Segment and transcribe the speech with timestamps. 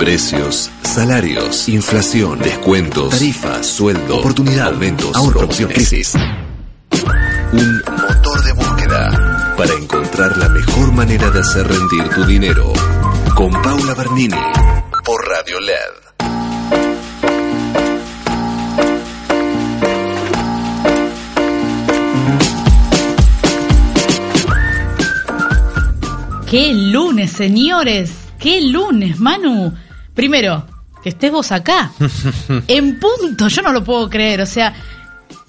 [0.00, 6.14] Precios, salarios, inflación, descuentos, tarifas, sueldo, oportunidad, eventos, ahorro, promociones, crisis.
[7.52, 12.72] Un motor de búsqueda para encontrar la mejor manera de hacer rendir tu dinero.
[13.34, 14.40] Con Paula Bernini
[15.04, 15.76] por Radio LED.
[26.48, 28.12] ¡Qué lunes, señores!
[28.38, 29.74] ¡Qué lunes, Manu!
[30.20, 30.66] Primero,
[31.02, 31.92] que estés vos acá.
[32.68, 34.42] en punto, yo no lo puedo creer.
[34.42, 34.74] O sea,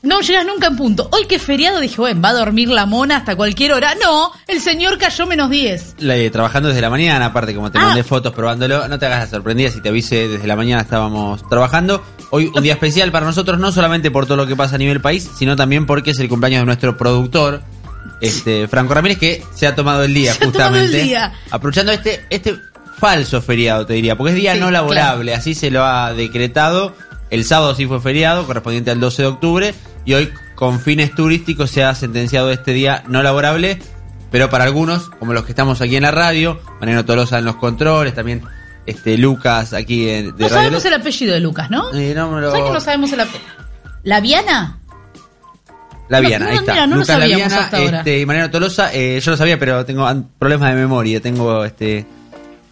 [0.02, 1.09] no llegas nunca en punto.
[1.12, 3.93] Hoy que es feriado dije, bueno, va a dormir la mona hasta cualquier hora.
[4.02, 5.95] No, el señor cayó menos 10.
[5.99, 7.88] La- eh, trabajando desde la mañana, aparte como te Ah.
[7.88, 11.45] mandé fotos probándolo, no te hagas la sorprendida si te avise desde la mañana estábamos
[11.49, 12.01] trabajando.
[12.29, 15.01] Hoy un día especial para nosotros, no solamente por todo lo que pasa a nivel
[15.01, 17.62] país, sino también porque es el cumpleaños de nuestro productor,
[18.21, 21.01] este Franco Ramírez, que se ha tomado el día Se ha tomado justamente.
[21.01, 21.34] el día.
[21.49, 22.55] Aprovechando este, este
[23.02, 26.96] falso feriado, te diría, porque es día Sí, no laborable, así se lo ha decretado.
[27.32, 29.74] El sábado sí fue feriado, correspondiente al 12 de octubre,
[30.05, 33.80] y hoy con fines turísticos se ha sentenciado este día no laborable,
[34.32, 37.55] pero para algunos, como los que estamos aquí en la radio, Mariano Tolosa en los
[37.55, 38.43] controles, también
[38.85, 41.93] este Lucas aquí en, de No Radio sabemos el apellido de Lucas, ¿no?
[41.93, 43.49] Eh, no me lo- ¿Sabes que no sabemos el apellido?
[44.04, 44.77] ¿La Viana?
[46.10, 46.74] La No, ahí está.
[46.74, 47.98] mira, no lo Lucas sabíamos Laviana, hasta ahora.
[47.99, 52.05] este, y Mariano Tolosa, eh, yo lo sabía, pero tengo problemas de memoria, tengo este...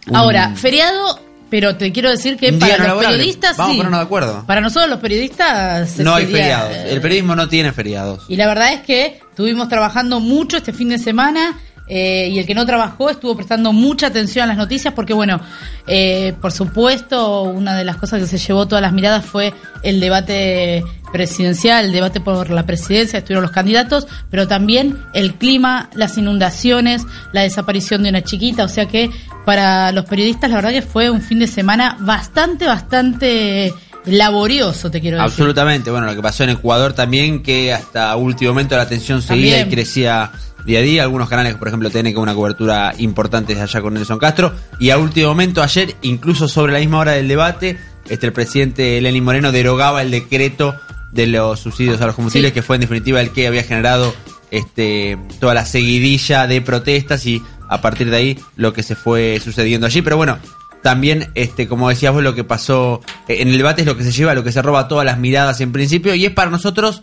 [0.08, 1.20] un- Ahora, feriado,
[1.50, 3.16] pero te quiero decir que para no los laborable.
[3.16, 3.90] periodistas Vamos a sí.
[3.90, 4.44] de acuerdo.
[4.46, 6.72] Para nosotros los periodistas no hay feriados.
[6.74, 8.24] eh, El periodismo no tiene feriados.
[8.28, 11.58] Y la verdad es que estuvimos trabajando mucho este fin de semana
[11.92, 15.40] eh, y el que no trabajó estuvo prestando mucha atención a las noticias porque, bueno,
[15.88, 19.98] eh, por supuesto, una de las cosas que se llevó todas las miradas fue el
[19.98, 26.16] debate presidencial, el debate por la presidencia, estuvieron los candidatos, pero también el clima, las
[26.16, 29.10] inundaciones, la desaparición de una chiquita, o sea que
[29.44, 35.00] para los periodistas la verdad que fue un fin de semana bastante, bastante laborioso, te
[35.00, 35.28] quiero decir.
[35.28, 35.90] Absolutamente.
[35.90, 39.68] Bueno, lo que pasó en Ecuador también, que hasta último momento la tensión seguía También.
[39.68, 40.30] y crecía
[40.64, 41.02] día a día.
[41.02, 44.52] Algunos canales, por ejemplo, tienen con una cobertura importante desde allá con Nelson Castro.
[44.78, 47.78] Y a último momento, ayer, incluso sobre la misma hora del debate,
[48.08, 50.74] este, el presidente Lenín Moreno derogaba el decreto
[51.12, 52.54] de los subsidios a los combustibles, Sí.
[52.54, 54.14] que fue en definitiva el que había generado
[54.50, 59.40] este, toda la seguidilla de protestas y a partir de ahí lo que se fue
[59.42, 60.02] sucediendo allí.
[60.02, 60.38] Pero bueno,
[60.82, 64.12] también, este, como decías vos, lo que pasó en el debate es lo que se
[64.12, 67.02] lleva, lo que se roba todas las miradas en principio, y es para nosotros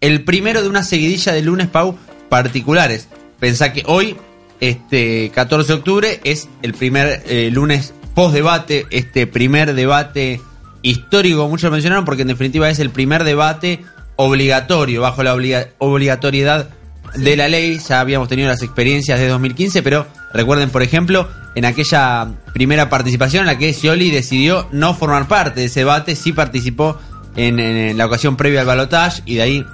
[0.00, 1.96] el primero de una seguidilla de lunes, Pau,
[2.30, 3.08] particulares.
[3.38, 4.16] Pensá que hoy,
[4.60, 10.40] este 14 de octubre, es el primer eh, lunes post debate, este primer debate
[10.82, 13.80] histórico, muchos mencionaron, porque en definitiva es el primer debate
[14.16, 16.70] obligatorio, bajo la obliga- obligatoriedad
[17.14, 17.78] de la ley.
[17.86, 23.42] Ya habíamos tenido las experiencias de 2015, pero recuerden, por ejemplo, en aquella primera participación
[23.42, 26.98] en la que Scioli decidió no formar parte de ese debate, sí participó
[27.36, 29.66] en, en la ocasión previa al balotaje y de ahí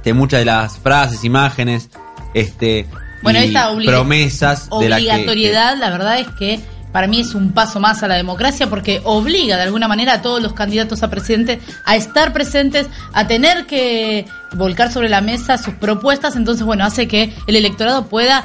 [0.00, 1.90] este, muchas de las frases, imágenes,
[2.32, 2.86] este,
[3.22, 6.58] Bueno, y esta promesas de la que- obligatoriedad, la verdad es que
[6.90, 10.22] para mí es un paso más a la democracia porque obliga de alguna manera a
[10.22, 14.24] todos los candidatos a presidente a estar presentes, a tener que
[14.56, 18.44] volcar sobre la mesa sus propuestas, entonces bueno, hace que el electorado pueda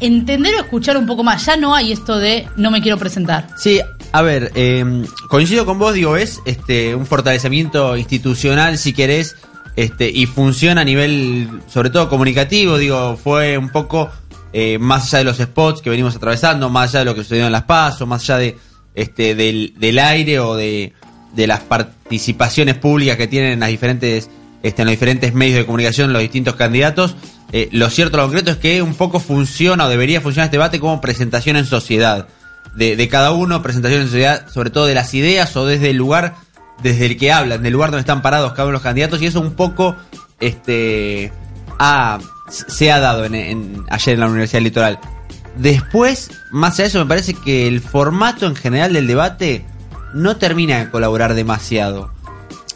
[0.00, 1.46] entender o escuchar un poco más.
[1.46, 3.46] Ya no hay esto de no me quiero presentar.
[3.56, 3.80] Sí,
[4.12, 4.84] a ver, eh,
[5.28, 9.36] coincido con vos, digo, es este un fortalecimiento institucional, si querés,
[9.78, 14.10] este, y funciona a nivel, sobre todo comunicativo, digo, fue un poco
[14.52, 17.46] eh, más allá de los spots que venimos atravesando, más allá de lo que sucedió
[17.46, 18.58] en las pasos, más allá de
[18.96, 20.94] este del, del aire o de,
[21.32, 24.28] de las participaciones públicas que tienen en las diferentes
[24.64, 27.14] este, en los diferentes medios de comunicación los distintos candidatos.
[27.52, 30.80] eh, lo cierto, lo concreto es que un poco funciona o debería funcionar este debate
[30.80, 32.26] como presentación en sociedad
[32.74, 35.96] de, de cada uno, presentación en sociedad, sobre todo de las ideas o desde el
[35.96, 36.34] lugar
[36.82, 39.26] desde el que hablan, del lugar donde están parados cada uno de los candidatos, y
[39.26, 39.96] eso un poco
[40.40, 41.32] este
[41.78, 42.18] ha-
[42.48, 44.98] se ha dado en, en- ayer en la Universidad Litoral.
[45.56, 49.64] Después, más allá de eso, me parece que el formato en general del debate
[50.14, 52.10] no termina de colaborar demasiado.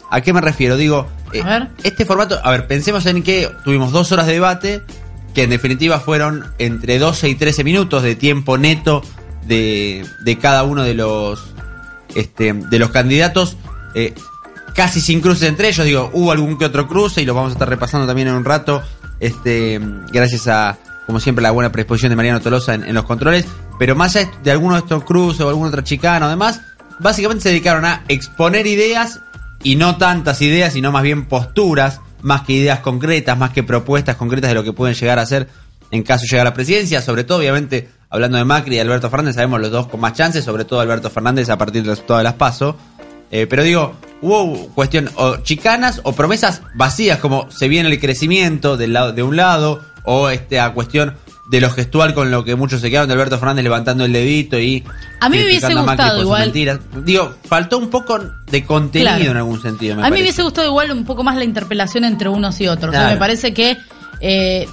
[0.09, 0.75] ¿A qué me refiero?
[0.77, 1.67] Digo, eh, A ver.
[1.83, 4.81] este formato, a ver, pensemos en que tuvimos dos horas de debate,
[5.33, 9.01] que en definitiva fueron entre 12 y 13 minutos de tiempo neto
[9.47, 11.53] de, de cada uno de los,
[12.15, 13.57] este, de los candidatos,
[13.93, 14.13] eh,
[14.73, 17.53] casi sin cruces entre ellos, digo, hubo algún que otro cruce y lo vamos a
[17.53, 18.81] estar repasando también en un rato,
[19.19, 19.79] este,
[20.11, 23.45] gracias a, como siempre, la buena predisposición de Mariano Tolosa en, los controles,
[23.77, 26.61] pero más allá de alguno de estos cruces o alguna otra chicana o demás,
[26.99, 29.19] básicamente se dedicaron a exponer ideas
[29.61, 34.15] y no tantas ideas, sino más bien posturas, más que ideas concretas, más que propuestas
[34.15, 35.49] concretas de lo que pueden llegar a ser
[35.91, 39.09] en caso de llegar a la presidencia, sobre todo obviamente hablando de Macri y Alberto
[39.09, 42.19] Fernández, sabemos los dos con más chances, sobre todo Alberto Fernández a partir del resultado
[42.19, 42.75] de las PASO.
[43.31, 48.77] Eh, pero digo, hubo cuestión o chicanas o promesas vacías, como se viene el crecimiento
[48.77, 51.15] del lado, de un lado, o este, a cuestión
[51.45, 54.57] de lo gestual con lo que muchos se quedaron de Alberto Fernández levantando el dedito
[54.59, 54.83] y
[55.19, 56.43] a mí me hubiese gustado igual.
[56.43, 56.79] mentiras.
[57.03, 58.17] digo faltó un poco
[58.49, 61.43] de contenido en algún sentido a mí me hubiese gustado igual un poco más la
[61.43, 62.95] interpelación entre unos y otros.
[62.95, 63.77] Me parece que
[64.21, 64.67] eh,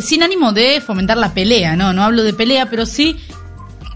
[0.00, 3.16] sin ánimo de fomentar la pelea no no hablo de pelea pero sí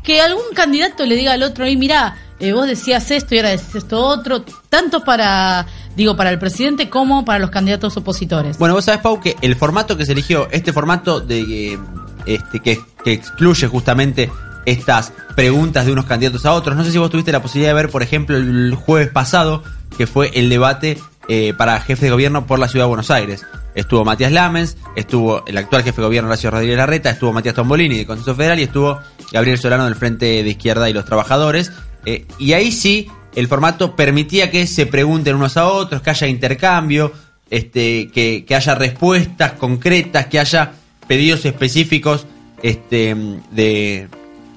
[0.04, 3.50] que algún candidato le diga al otro ahí mira eh, vos decías esto y ahora
[3.50, 5.66] decís esto otro tanto para
[5.98, 8.56] digo, para el presidente como para los candidatos opositores.
[8.56, 11.76] Bueno, vos sabés, Pau, que el formato que se eligió, este formato de
[12.24, 14.30] este que, excluye justamente
[14.64, 16.76] estas preguntas de unos candidatos a otros.
[16.76, 19.62] No sé si vos tuviste la posibilidad de ver, por ejemplo, el jueves pasado,
[19.96, 23.44] que fue el debate eh, para jefe de gobierno por la ciudad de Buenos Aires.
[23.74, 27.98] Estuvo Matías Lamens, estuvo el actual jefe de gobierno Horacio Rodríguez Larreta, estuvo Matías Tombolini
[27.98, 29.00] de Consejo Federal y estuvo
[29.32, 31.72] Gabriel Solano del Frente de Izquierda y los Trabajadores.
[32.10, 36.26] Eh, y ahí sí el formato permitía que se pregunten unos a otros, que haya
[36.26, 37.12] intercambio,
[37.50, 40.72] este, que, haya respuestas concretas, que haya
[41.06, 42.26] pedidos específicos,
[42.62, 43.14] este,
[43.50, 44.08] de,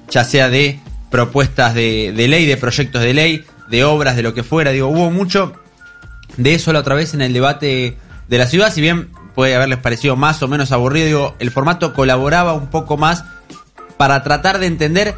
[0.08, 4.44] ya sea de propuestas de, ley, de proyectos de ley, de obras, de lo que
[4.44, 4.70] fuera.
[4.70, 5.52] Digo, hubo mucho
[6.38, 9.78] de eso la otra vez en el debate de la ciudad, si bien puede haberles
[9.78, 13.26] parecido más o menos aburrido, digo, el formato colaboraba un poco más
[13.98, 15.14] para tratar de entender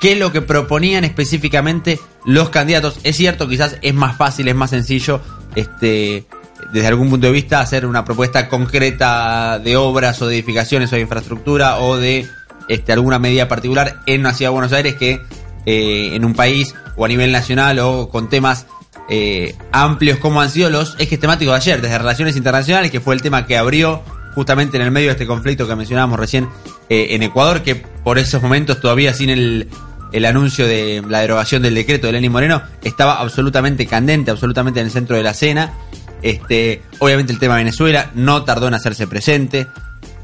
[0.00, 2.98] qué es lo que proponían específicamente los candidatos.
[3.04, 5.20] Es cierto, quizás es más fácil, es más sencillo,
[5.54, 6.26] este,
[6.72, 10.96] desde algún punto de vista, hacer una propuesta concreta de obras o de edificaciones o
[10.96, 12.26] de infraestructura o de
[12.68, 15.20] este, alguna medida particular en una ciudad de Buenos Aires que
[15.66, 18.66] eh, en un país o a nivel nacional o con temas
[19.08, 23.14] eh, amplios como han sido los ejes temáticos de ayer, desde relaciones internacionales, que fue
[23.14, 24.02] el tema que abrió
[24.34, 26.48] justamente en el medio de este conflicto que mencionábamos recién
[26.88, 29.68] eh, en Ecuador, que por esos momentos todavía sin el
[30.12, 34.86] el anuncio de la derogación del decreto de Lenín Moreno estaba absolutamente candente, absolutamente en
[34.86, 35.72] el centro de la escena.
[36.20, 39.66] Este, obviamente el tema Venezuela no tardó en hacerse presente.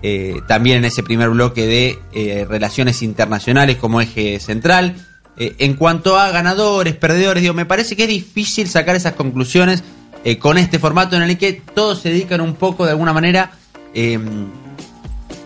[0.00, 4.94] Eh, también en ese primer bloque de eh, relaciones internacionales como eje central.
[5.36, 9.82] Eh, en cuanto a ganadores, perdedores, digo, me parece que es difícil sacar esas conclusiones
[10.40, 13.52] con este formato en el que todos se dedican un poco de alguna manera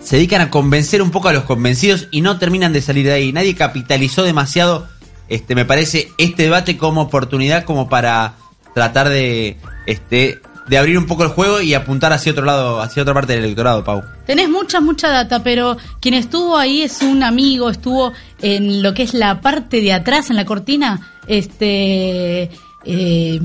[0.03, 3.13] se dedican a convencer un poco a los convencidos y no terminan de salir de
[3.13, 3.33] ahí.
[3.33, 4.89] Nadie capitalizó demasiado,
[5.29, 8.35] este, me parece, este debate como oportunidad como para
[8.75, 9.57] tratar de,
[9.87, 13.35] este, de abrir un poco el juego y apuntar hacia otro lado, hacia otra parte
[13.35, 14.03] del electorado, Pau.
[14.27, 19.03] Tenés mucha, mucha data, pero quien estuvo ahí es un amigo, estuvo en lo que
[19.03, 22.51] es la parte de atrás, en la cortina, este
[22.85, 23.41] eh,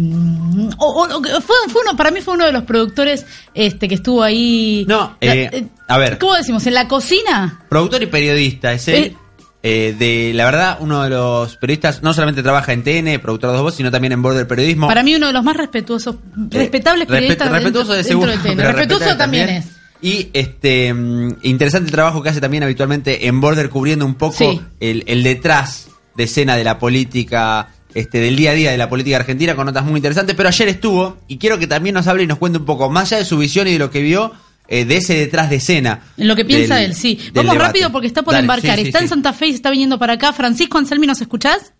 [0.77, 4.85] fue, uno, para mí fue uno de los productores este que estuvo ahí.
[4.87, 6.17] No, eh, eh, a ver.
[6.17, 6.65] ¿Cómo decimos?
[6.67, 7.65] ¿En la cocina?
[7.69, 9.15] Productor y periodista, es él.
[9.63, 13.55] Eh, de la verdad, uno de los periodistas no solamente trabaja en TN, productor de
[13.55, 14.87] dos voces, sino también en Border Periodismo.
[14.87, 16.15] Para mí, uno de los más respetuosos,
[16.49, 17.51] respetables periodistas.
[17.51, 18.31] respetuoso de seguro.
[18.31, 19.65] respetuoso también, es.
[19.99, 24.61] Y este mm, interesante el trabajo que hace también habitualmente en Border, cubriendo un poco
[24.79, 28.89] el, el detrás de escena de la política este, del día a día de la
[28.89, 32.21] política argentina con notas muy interesantes, pero ayer estuvo y quiero que también nos hable
[32.23, 34.33] y nos cuente un poco, más allá de su visión y de lo que vio,
[34.67, 36.01] eh, de ese detrás de escena.
[36.15, 37.19] En lo que piensa él, sí.
[37.33, 38.77] Vamos rápido porque está por embarcar.
[38.77, 40.31] está en Santa Fe y está viniendo para acá.
[40.31, 41.73] Francisco Anselmi, ¿nos escuchás?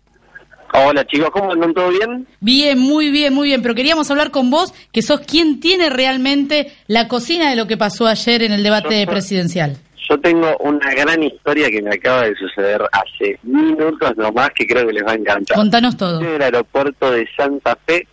[0.74, 1.72] Hola chicos, ¿cómo andan?
[1.72, 2.26] ¿Todo bien?
[2.40, 3.62] Bien, muy bien, muy bien.
[3.62, 7.76] Pero queríamos hablar con vos, que sos quien tiene realmente la cocina de lo que
[7.76, 9.78] pasó ayer en el debate presidencial.
[10.08, 14.86] Yo tengo una gran historia que me acaba de suceder hace minutos nomás que creo
[14.86, 15.56] que les va a encantar.
[15.56, 16.20] Contanos todo.
[16.20, 18.06] En el aeropuerto de Santa Fe,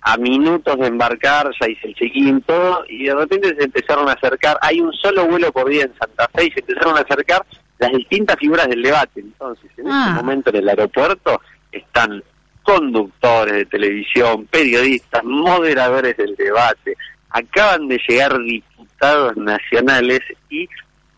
[0.00, 4.12] a minutos de embarcar, ya hice el check-in, todo, y de repente se empezaron a
[4.12, 7.44] acercar, hay un solo vuelo por día en Santa Fe, y se empezaron a acercar
[7.78, 9.20] las distintas figuras del debate.
[9.20, 10.12] Entonces, en este ah.
[10.14, 11.40] momento en el aeropuerto
[11.72, 12.22] están
[12.62, 16.96] conductores de televisión, periodistas, moderadores del debate,
[17.30, 20.68] acaban de llegar diputados nacionales y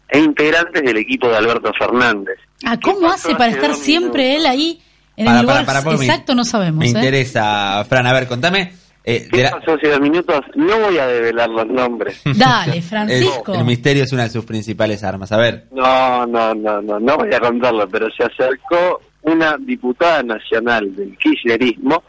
[0.09, 2.39] e integrantes del equipo de Alberto Fernández.
[2.65, 4.81] Ah, ¿cómo hace para estar siempre él ahí
[5.17, 6.35] en el lugar exacto?
[6.35, 6.79] No sabemos.
[6.79, 6.91] Me ¿eh?
[6.91, 8.07] interesa, Fran.
[8.07, 8.73] A ver, contame.
[9.05, 10.41] Eh, ¿Qué pasó hace dos minutos?
[10.55, 12.21] No voy a develar los nombres.
[12.37, 13.55] Dale, Francisco.
[13.55, 15.33] El, misterio es una de sus principales armas.
[15.33, 15.65] A ver.
[15.73, 21.17] No, no, no, no, no voy a contarlo, pero se acercó una diputada nacional del
[21.17, 22.03] kirchnerismo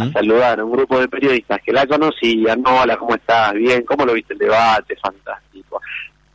[0.00, 2.62] a saludar a un grupo de periodistas que la conocían.
[2.62, 3.52] No, hola, ¿cómo estás?
[3.52, 4.96] Bien, ¿cómo lo viste el debate?
[4.96, 5.80] Fantástico.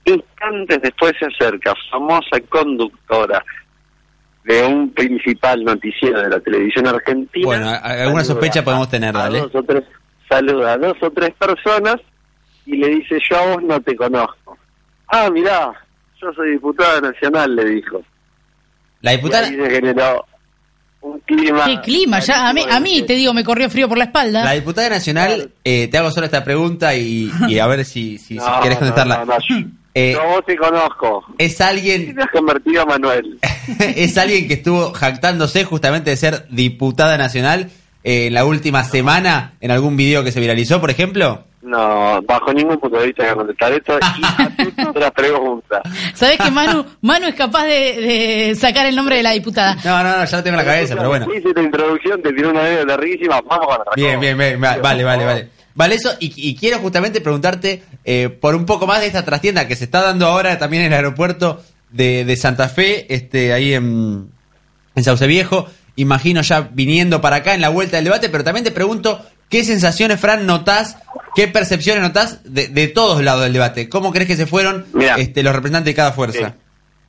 [0.05, 3.43] Instantes después se acerca, famosa conductora
[4.43, 7.45] de un principal noticiero de la televisión argentina.
[7.45, 9.41] Bueno, alguna sospecha podemos tener, dale.
[9.41, 9.83] dos o tres,
[10.27, 11.97] saluda a dos o tres personas
[12.65, 14.57] y le dice, yo a vos no te conozco.
[15.07, 15.71] Ah, mirá,
[16.19, 18.01] yo soy diputada nacional, le dijo.
[19.01, 19.47] La diputada...
[19.49, 20.25] Y ahí se generó
[21.01, 21.65] un clima...
[21.65, 24.43] Qué clima, ya a mí, a mí te digo, me corrió frío por la espalda.
[24.43, 28.39] La diputada nacional, eh, te hago solo esta pregunta y, y a ver si, si,
[28.39, 29.25] si No, querés no, contestarla.
[29.25, 29.71] no, no.
[29.93, 31.25] Eh, Yo vos te conozco.
[31.37, 33.39] es ¿Qué alguien te has convertido a Manuel?
[33.95, 37.69] es alguien que estuvo jactándose justamente de ser diputada nacional
[38.03, 41.43] eh, en la última semana en algún video que se viralizó, por ejemplo.
[41.61, 45.81] No, bajo ningún punto de vista voy a contestar esto y a otra pregunta.
[46.15, 47.69] ¿Sabés que Manu, Manu es capaz de,
[48.49, 49.75] de sacar el nombre de la diputada?
[49.83, 51.27] No, no, no, ya lo tengo en la cabeza, pero bueno.
[51.31, 54.77] Hice tu introducción, te tiré una idea larguísima, vamos con la Bien, bien, bien, va-
[54.77, 55.49] vale, vale, vale.
[55.75, 59.67] Vale, eso, y, y quiero justamente preguntarte eh, por un poco más de esta trastienda
[59.67, 63.73] que se está dando ahora también en el aeropuerto de, de Santa Fe, este, ahí
[63.73, 64.29] en,
[64.95, 65.67] en Sauce Viejo.
[65.95, 69.63] Imagino ya viniendo para acá en la vuelta del debate, pero también te pregunto, ¿qué
[69.63, 70.97] sensaciones, Fran, notás,
[71.35, 73.89] qué percepciones notás de, de todos lados del debate?
[73.89, 75.15] ¿Cómo crees que se fueron Mirá.
[75.15, 76.49] este, los representantes de cada fuerza?
[76.49, 76.55] Sí.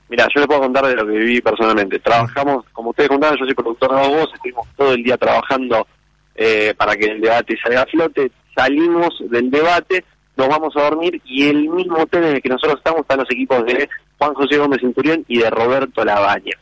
[0.09, 1.99] Mira, yo les puedo contar de lo que viví personalmente.
[2.01, 5.87] Trabajamos, como ustedes contaban, yo soy productor de voz, estuvimos todo el día trabajando
[6.35, 8.31] eh, para que el debate salga a flote.
[8.55, 10.05] Salimos del debate,
[10.37, 13.31] nos vamos a dormir y el mismo hotel en el que nosotros estamos están los
[13.31, 16.53] equipos de Juan José Gómez Centurión y de Roberto Labaña.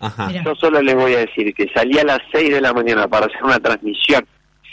[0.44, 3.26] Yo solo les voy a decir que salí a las 6 de la mañana para
[3.26, 4.26] hacer una transmisión.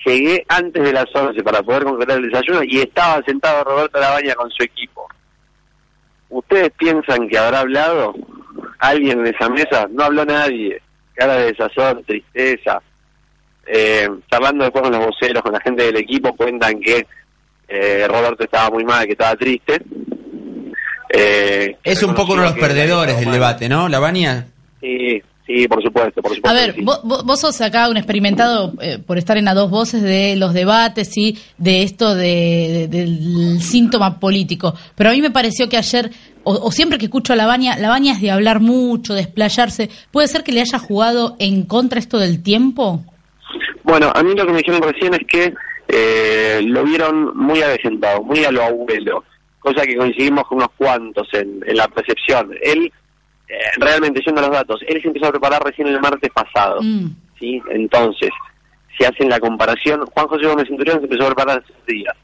[0.05, 4.35] Llegué antes de las 11 para poder concretar el desayuno y estaba sentado Roberto Labaña
[4.35, 5.05] con su equipo.
[6.29, 8.13] ¿Ustedes piensan que habrá hablado
[8.79, 9.87] alguien en esa mesa?
[9.91, 10.81] No habló nadie.
[11.13, 12.81] Cara de desazón, tristeza.
[13.69, 17.05] Eh, charlando después con los voceros, con la gente del equipo, cuentan que
[17.67, 19.81] eh, Roberto estaba muy mal, que estaba triste.
[21.09, 24.47] Eh, Es un poco uno de los perdedores del debate, ¿no, Lavania?
[24.81, 26.49] Sí, sí, por supuesto, por supuesto.
[26.49, 26.81] A ver, sí.
[26.81, 30.35] vos, vos- vos sos acá un experimentado eh, por estar en a dos voces de
[30.35, 34.75] los debates y de esto de, de- del síntoma político.
[34.95, 36.11] Pero a mí me pareció que ayer,
[36.43, 39.89] o, o siempre que escucho a Lavania, Lavania es de hablar mucho, de explayarse.
[40.11, 43.03] ¿Puede ser que le haya jugado en contra esto del tiempo?
[43.83, 45.53] Bueno, a mí lo que me dijeron recién es que
[45.87, 49.23] eh, lo vieron muy avejentado, muy a lo abuelo,
[49.59, 52.51] cosa que coincidimos con unos cuantos en, en la percepción.
[52.61, 52.91] Él,
[53.47, 56.81] eh, realmente, yendo a los datos, él se empezó a preparar recién el martes pasado,
[56.81, 57.07] Mm.
[57.39, 57.61] ¿sí?
[57.69, 58.29] Entonces,
[58.97, 62.15] si hacen la comparación, Juan José Gómez Centurión se empezó a preparar hace días.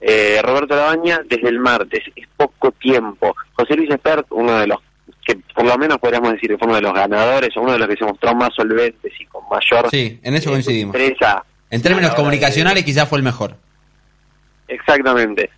[0.00, 3.34] Eh, Roberto Labaña desde el martes, es poco tiempo.
[3.54, 4.78] José Luis Espert, uno de los
[5.24, 7.78] que por lo menos podríamos decir que fue uno de los ganadores, o uno de
[7.78, 10.92] los que se mostró más solventes y con mayor Sí, en eso eh, coincidimos.
[10.92, 13.56] destreza En términos de- comunicacionales quizás fue el mejor.
[14.68, 15.50] Exactamente.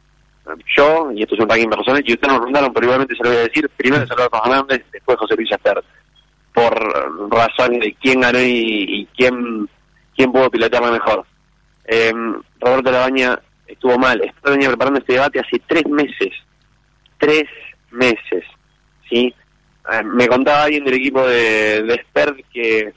[0.76, 3.30] Yo, y esto es un ranking personal, y ustedes nos preguntaron, pero igualmente se lo
[3.30, 5.84] voy a decir, primero Alberto Fernández, después José Luis Espert,
[6.54, 9.68] por razones de quién ganó y, y quién,
[10.16, 11.26] quién pudo pilotearla mejor.
[11.86, 12.12] Eh,
[12.60, 16.32] Roberto Labaña estuvo mal, venía preparando este debate hace tres meses,
[17.18, 17.44] tres
[17.90, 18.44] meses,
[19.10, 19.34] ¿sí?
[19.92, 22.92] Eh, me contaba alguien del equipo de, de Espert que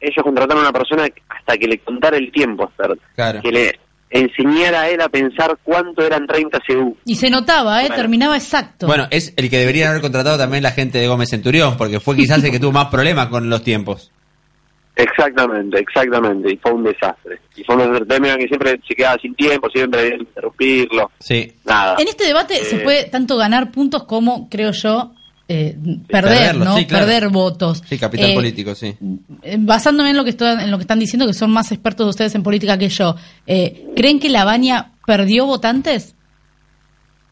[0.00, 3.40] ellos contrataron a una persona hasta que le contara el tiempo a Espert Claro.
[3.42, 3.78] que le
[4.12, 6.98] enseñara a él a pensar cuánto eran 30 segundos.
[7.04, 7.86] Y se notaba, ¿eh?
[7.86, 7.96] Bueno.
[8.02, 8.86] Terminaba exacto.
[8.86, 12.16] Bueno, es el que deberían haber contratado también la gente de Gómez Centurión, porque fue
[12.16, 14.10] quizás el que tuvo más problemas con los tiempos.
[14.96, 17.40] Exactamente, exactamente, y fue un desastre.
[17.56, 21.52] Y fue un desastre que siempre se quedaba sin tiempo, siempre había que interrumpirlo, Sí.
[21.64, 21.96] nada.
[21.98, 25.12] En este debate se Eh, puede tanto ganar puntos como, creo yo,
[25.52, 25.76] eh,
[26.06, 26.76] perder, ¿no?
[26.76, 27.06] sí, claro.
[27.06, 27.82] Perder votos.
[27.88, 28.94] Sí, capital Eh, político, sí.
[29.42, 32.06] eh, Basándome en lo que estoy- en lo que están diciendo, que son más expertos
[32.06, 33.16] de ustedes en política que yo,
[33.48, 36.14] eh, ¿creen que la Baña perdió votantes?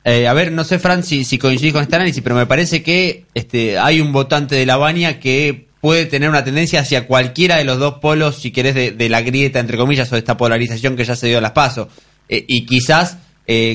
[0.04, 3.26] A ver, no sé, Fran, si, si coincidís con este análisis, pero me parece que
[3.34, 7.64] este, hay un votante de la Baña que puede tener una tendencia hacia cualquiera de
[7.64, 10.96] los dos polos, si querés, de, de la grieta, entre comillas, o de esta polarización
[10.96, 11.88] que ya se dio a las pasos.
[12.28, 13.18] y quizás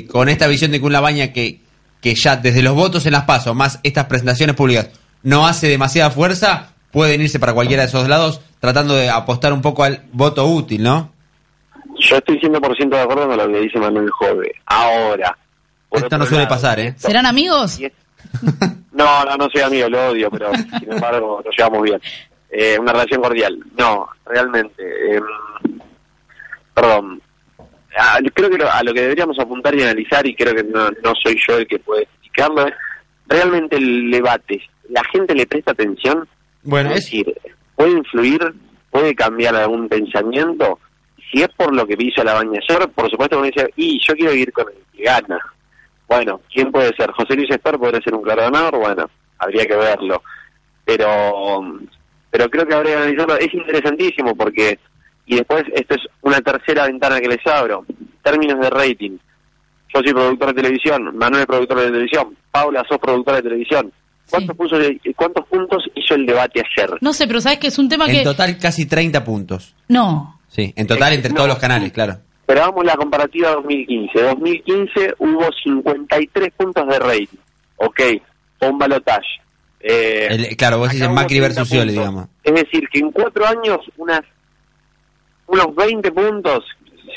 [0.10, 1.60] con esta visión de que un Labaña que,
[2.04, 4.90] que ya desde los votos en las pasos, más estas presentaciones públicas,
[5.24, 9.62] no hace demasiada fuerza, pueden irse para cualquiera de esos lados, tratando de apostar un
[9.62, 11.14] poco al voto útil, ¿no?
[11.98, 14.52] Yo estoy 100% de acuerdo con lo que dice Manuel Jove.
[14.66, 15.38] Ahora.
[15.92, 16.94] Esto no suele lado, pasar, ¿eh?
[16.98, 17.80] ¿Serán amigos?
[18.94, 22.00] No, no, no soy amigo, lo odio, pero sin embargo nos llevamos bien.
[22.52, 23.58] Eh, una relación cordial.
[23.76, 24.84] No, realmente.
[24.84, 25.20] eh,
[26.76, 27.20] perdón.
[27.98, 30.90] Ah, creo que lo- a lo que deberíamos apuntar y analizar, y creo que no,
[31.04, 32.74] no soy yo el que puede explicarlo, es
[33.28, 34.62] realmente el debate.
[34.90, 36.28] ¿La gente le presta atención?
[36.64, 37.34] Bueno, es decir,
[37.76, 38.40] ¿puede influir,
[38.90, 40.80] puede cambiar algún pensamiento?
[41.32, 44.34] Si es por lo que hizo la bañador, por supuesto uno dice, y yo quiero
[44.34, 45.40] ir con el que gana.
[46.08, 47.12] Bueno, ¿quién puede ser?
[47.12, 49.10] José Luis Esper podría ser un claro ganador, bueno,
[49.40, 50.22] habría que verlo.
[50.86, 51.64] Pero
[52.30, 53.38] pero creo que habría que analizarlo.
[53.38, 54.80] Es interesantísimo porque,
[55.26, 57.86] y después, esto es una tercera ventana que les abro,
[58.22, 59.18] términos de rating.
[59.94, 63.92] Yo soy productor de televisión, Manuel es productor de televisión, Paula sos productora de televisión.
[64.30, 64.78] ¿Cuántos, puso,
[65.16, 66.98] ¿Cuántos puntos hizo el debate ayer?
[67.02, 68.20] No sé, pero sabes que es un tema que...
[68.20, 69.76] En total casi 30 puntos.
[69.90, 70.40] No.
[70.48, 72.18] Sí, en total entre no, todos los canales, claro.
[72.46, 74.22] Pero vamos la comparativa 2015.
[74.22, 77.38] 2015 hubo 53 puntos de rating.
[77.78, 78.02] Ok,
[78.60, 79.28] o un balotaje.
[79.80, 82.28] Eh, claro, vos dices Macri 30 versus Scioli, digamos.
[82.44, 84.22] Es decir, que en cuatro años unas
[85.48, 86.64] unos 20 puntos,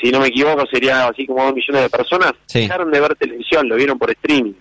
[0.01, 2.59] si no me equivoco, sería así como dos millones de personas, Sí.
[2.61, 4.53] dejaron de ver televisión, lo vieron por streaming.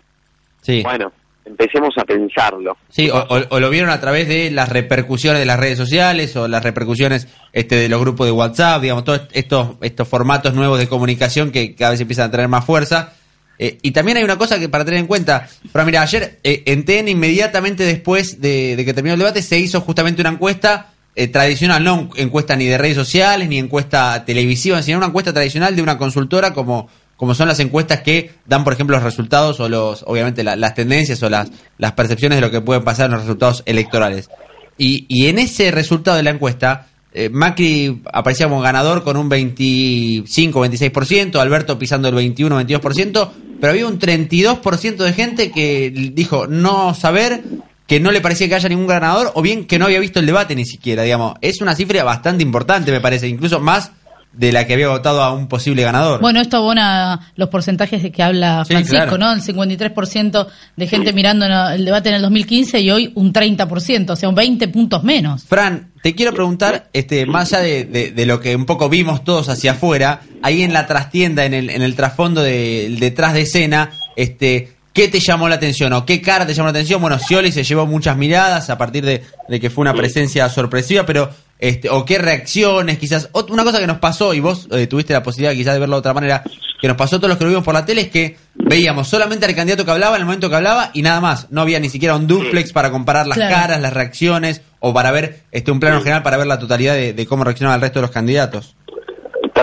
[0.63, 0.83] Sí.
[0.83, 1.13] Bueno,
[1.45, 2.77] empecemos a pensarlo.
[2.89, 6.35] Sí, o, o- o lo vieron a través de las repercusiones de las redes sociales
[6.37, 10.79] o las repercusiones este, de los grupos de WhatsApp, digamos, todos estos, estos formatos nuevos
[10.79, 13.13] de comunicación que cada vez empiezan a tener más fuerza.
[13.59, 16.63] Eh, y también hay una cosa que para tener en cuenta, pero mira, ayer eh,
[16.67, 20.93] en TN inmediatamente después de, de que terminó el debate se hizo justamente una encuesta
[21.17, 25.75] eh, tradicional, no encuesta ni de redes sociales ni encuesta televisiva, sino una encuesta tradicional
[25.75, 29.71] de una consultora como como son las encuestas que dan, por ejemplo, los resultados o
[29.71, 33.13] los, obviamente, la- las tendencias o las, las percepciones de lo que puede pasar en
[33.13, 34.29] los resultados electorales.
[34.77, 39.31] Y, y en ese resultado de la encuesta, eh, Macri aparecía como ganador con un
[39.31, 43.31] 25-26%, Alberto pisando el 21-22%,
[43.61, 47.43] pero había un 32% de gente que dijo no saber,
[47.87, 50.27] que no le parecía que haya ningún ganador, o bien que no había visto el
[50.27, 51.35] debate ni siquiera, digamos.
[51.41, 53.93] Es una cifra bastante importante, me parece, incluso más
[54.33, 56.21] de la que había votado a un posible ganador.
[56.21, 59.17] Bueno, esto abona los porcentajes de que habla Sí, Francisco, claro.
[59.19, 59.33] ¿no?
[59.33, 64.17] El 53% de gente mirando el debate en el 2015 y hoy un 30%, o
[64.17, 65.45] sea, un 20 puntos menos.
[65.45, 69.25] Fran, te quiero preguntar, este, más allá de, de- de lo que un poco vimos
[69.25, 73.41] todos hacia afuera, ahí en la trastienda, en el, en el trasfondo del detrás de
[73.43, 77.01] escena, este, ¿qué te llamó la atención o qué cara te llamó la atención?
[77.01, 81.05] Bueno, Scioli se llevó muchas miradas a partir de, de que fue una presencia sorpresiva,
[81.07, 83.31] pero este, o qué reacciones, quizás.
[83.33, 85.97] Ot- una cosa que nos pasó, y vos eh, tuviste la posibilidad quizás de verlo
[85.97, 86.43] de otra manera,
[86.81, 89.09] que nos pasó a todos los que lo vimos por la tele, es que veíamos
[89.09, 91.47] solamente al candidato que hablaba en el momento que hablaba y nada más.
[91.51, 93.55] No había ni siquiera un duplex para comparar las Claro.
[93.55, 97.13] caras, las reacciones, o para ver este un plano general, para ver la totalidad de,
[97.13, 98.75] de cómo reaccionaba el resto de los candidatos.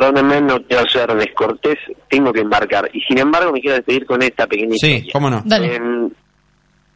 [0.03, 1.77] Perdónenme, no quiero ser descortés,
[2.09, 2.89] tengo que embarcar.
[2.93, 5.13] Y sin embargo, me quiero despedir con esta pequeña Sí, historia.
[5.13, 5.41] cómo no.
[5.45, 5.75] Dale.
[5.77, 6.09] Eh,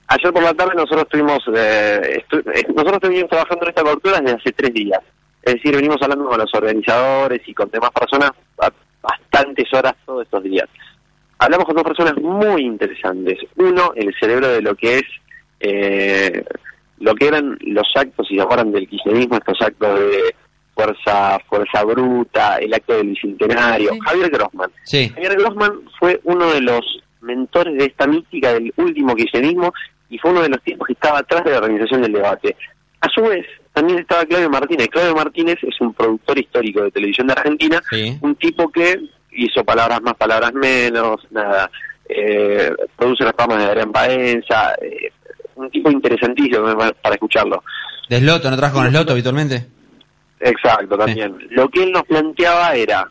[0.08, 4.20] ayer por la tarde nosotros estuvimos, eh, estu- eh, nosotros venimos trabajando en esta cobertura
[4.20, 5.00] desde hace tres días.
[5.42, 10.24] Es decir, venimos hablando con los organizadores y con demás personas a- bastantes horas todos
[10.24, 10.68] estos días.
[11.40, 13.40] Hablamos con dos personas muy interesantes.
[13.56, 15.04] Uno, el cerebro de lo que es,
[15.62, 16.44] eh,
[17.00, 20.36] lo que eran los actos, si se acuerdan del kirchnerismo, estos actos de
[20.78, 23.94] fuerza, fuerza bruta, el acto del bicentenario.
[23.94, 24.00] Sí.
[24.06, 24.72] Javier Grossman.
[24.84, 26.82] Sí, Javier Grossman fue uno de los
[27.22, 29.74] mentores de esta mística del último kirchnerismo
[30.10, 32.56] y fue uno de los tipos que estaba atrás de la organización del debate.
[33.02, 34.88] A su vez, también estaba Claudio Martínez.
[34.90, 38.18] Claudio Martínez es un productor histórico de televisión de Argentina, sí.
[38.22, 39.00] un tipo que
[39.32, 41.72] hizo palabras más, palabras menos, nada,
[42.08, 45.12] eh, produce las programas de Adrián Paenza, eh,
[45.56, 47.64] un tipo interesantísimo para escucharlo.
[48.08, 48.50] ¿De Sloto?
[48.50, 49.77] ¿No trabajas con Sloto habitualmente?
[50.40, 51.38] Exacto, también.
[51.50, 53.10] Lo que él nos planteaba era,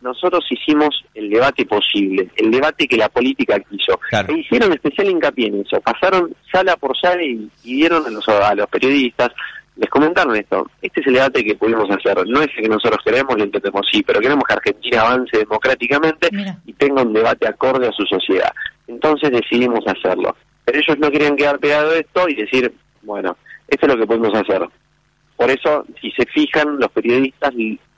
[0.00, 3.98] nosotros hicimos el debate posible, el debate que la política quiso.
[4.10, 4.34] Claro.
[4.34, 8.28] E hicieron especial hincapié en eso, pasaron sala por sala y, y dieron a los,
[8.28, 9.30] a los periodistas,
[9.76, 12.98] les comentaron esto, este es el debate que pudimos hacer, no es el que nosotros
[13.02, 16.58] queremos, lo entendemos sí, pero queremos que Argentina avance democráticamente Mira.
[16.66, 18.52] y tenga un debate acorde a su sociedad.
[18.86, 20.36] Entonces decidimos hacerlo.
[20.64, 23.36] Pero ellos no querían quedar pegados de esto y decir, bueno,
[23.68, 24.68] esto es lo que podemos hacer.
[25.40, 27.50] Por eso, si se fijan, los periodistas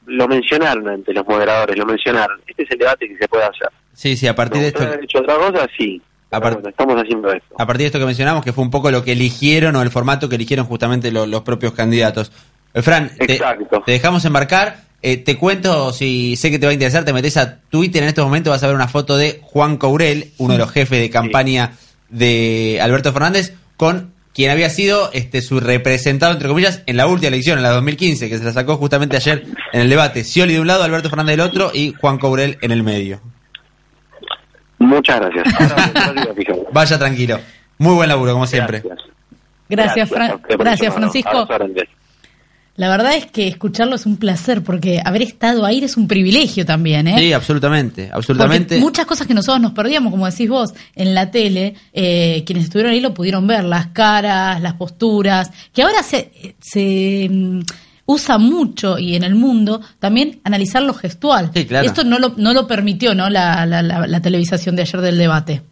[0.06, 2.40] lo mencionaron ante los moderadores, lo mencionaron.
[2.46, 3.66] Este es el debate que se puede hacer.
[3.92, 4.84] Sí, sí, a partir de ¿Me esto...
[4.84, 5.66] haber hecho otra cosa?
[5.76, 6.00] Sí.
[6.30, 7.54] A bueno, estamos haciendo esto.
[7.58, 9.90] a partir de esto que mencionamos, que fue un poco lo que eligieron o el
[9.90, 12.30] formato que eligieron justamente lo- los propios candidatos.
[12.74, 13.26] Eh, Fran, te,
[13.84, 14.76] te dejamos embarcar.
[15.02, 18.08] Eh, te cuento, si sé que te va a interesar, te metes a Twitter en
[18.08, 21.10] este momento, vas a ver una foto de Juan Courel, uno de los jefes de
[21.10, 21.72] campaña
[22.08, 27.28] de Alberto Fernández, con quien había sido este su representado, entre comillas, en la última
[27.28, 30.24] elección, en la 2015, que se la sacó justamente ayer en el debate.
[30.24, 33.20] Scioli de un lado, Alberto Fernández del otro y Juan Courel en el medio.
[34.78, 35.54] Muchas gracias.
[36.72, 37.38] Vaya tranquilo.
[37.78, 38.82] Muy buen laburo, como siempre.
[39.68, 40.10] Gracias.
[40.10, 40.94] Gracias, gracias.
[40.94, 41.48] Francisco.
[42.74, 46.64] La verdad es que escucharlo es un placer porque haber estado ahí es un privilegio
[46.64, 47.16] también, ¿eh?
[47.18, 48.80] Sí, absolutamente, Porque absolutamente.
[48.80, 52.92] muchas cosas que nosotros nos perdíamos, como decís vos, en la tele, eh, quienes estuvieron
[52.92, 57.60] ahí lo pudieron ver, las caras, las posturas, que ahora se, se mm,
[58.06, 61.50] usa mucho y en el mundo también analizar lo gestual.
[61.54, 61.86] Sí, claro.
[61.86, 63.28] Esto no lo, no lo permitió, ¿no?
[63.28, 65.62] La, la, la, la televisación de ayer del debate.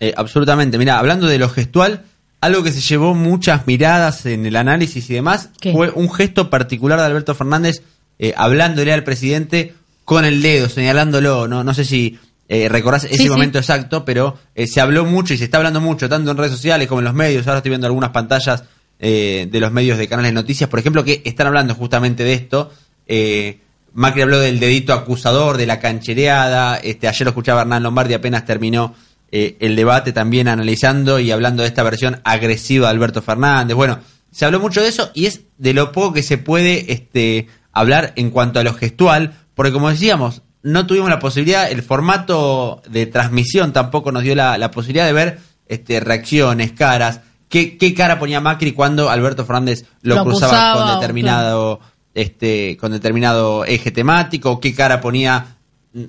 [0.00, 0.76] Eh, absolutamente.
[0.76, 2.02] Mira, hablando de lo gestual,
[2.42, 5.72] algo que se llevó muchas miradas en el análisis y demás ¿Qué?
[5.72, 7.82] fue un gesto particular de Alberto Fernández
[8.18, 9.74] eh, hablándole al presidente
[10.04, 11.48] con el dedo, señalándolo.
[11.48, 13.28] No, no sé si eh, recordás ese Sí, sí.
[13.30, 16.52] momento exacto, pero eh, se habló mucho y se está hablando mucho, tanto en redes
[16.52, 17.46] sociales como en los medios.
[17.46, 18.64] Ahora estoy viendo algunas pantallas
[18.98, 22.34] eh, de los medios de canales de noticias, por ejemplo, que están hablando justamente de
[22.34, 22.70] esto.
[23.06, 23.60] Eh,
[23.94, 26.76] Macri habló del dedito acusador, de la canchereada.
[26.76, 28.94] Este, ayer lo escuchaba Hernán Lombardi, apenas terminó
[29.34, 33.74] eh, el debate también analizando y hablando de esta versión agresiva de Alberto Fernández.
[33.74, 33.98] Bueno,
[34.30, 38.12] se habló mucho de eso y es de lo poco que se puede este, hablar
[38.16, 43.06] en cuanto a lo gestual, porque como decíamos, no tuvimos la posibilidad, el formato de
[43.06, 47.20] transmisión tampoco nos dio la, la posibilidad de ver este, reacciones, caras.
[47.48, 51.80] ¿Qué, ¿Qué cara ponía Macri cuando Alberto Fernández lo, Lo cruzaba con determinado
[52.14, 54.60] este con determinado eje temático?
[54.60, 55.56] ¿Qué cara ponía,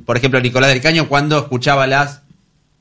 [0.06, 2.23] por ejemplo, Nicolás del Caño cuando escuchaba las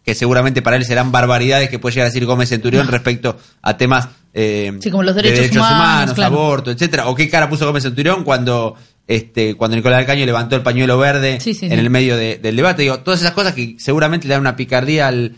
[0.04, 3.76] que seguramente para él serán barbaridades que puede llegar a decir Gómez Centurión respecto a
[3.76, 6.34] temas eh, Sí, como los de derechos humanos, claro.
[6.34, 8.74] aborto, etcétera, o qué cara puso Gómez Centurión cuando
[9.06, 12.38] este cuando Nicolás del Caño levantó el pañuelo verde Sí, sí, en el medio de-
[12.38, 15.34] del debate, digo, todas esas cosas que seguramente le dan una picardía al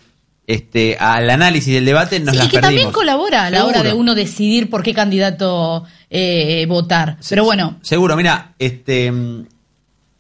[0.47, 2.75] este al análisis del debate nos Sí, las y que perdimos.
[2.83, 7.17] también colabora a la hora de uno decidir por qué candidato eh, votar.
[7.29, 9.47] Pero bueno, Seguro, mira, este mm,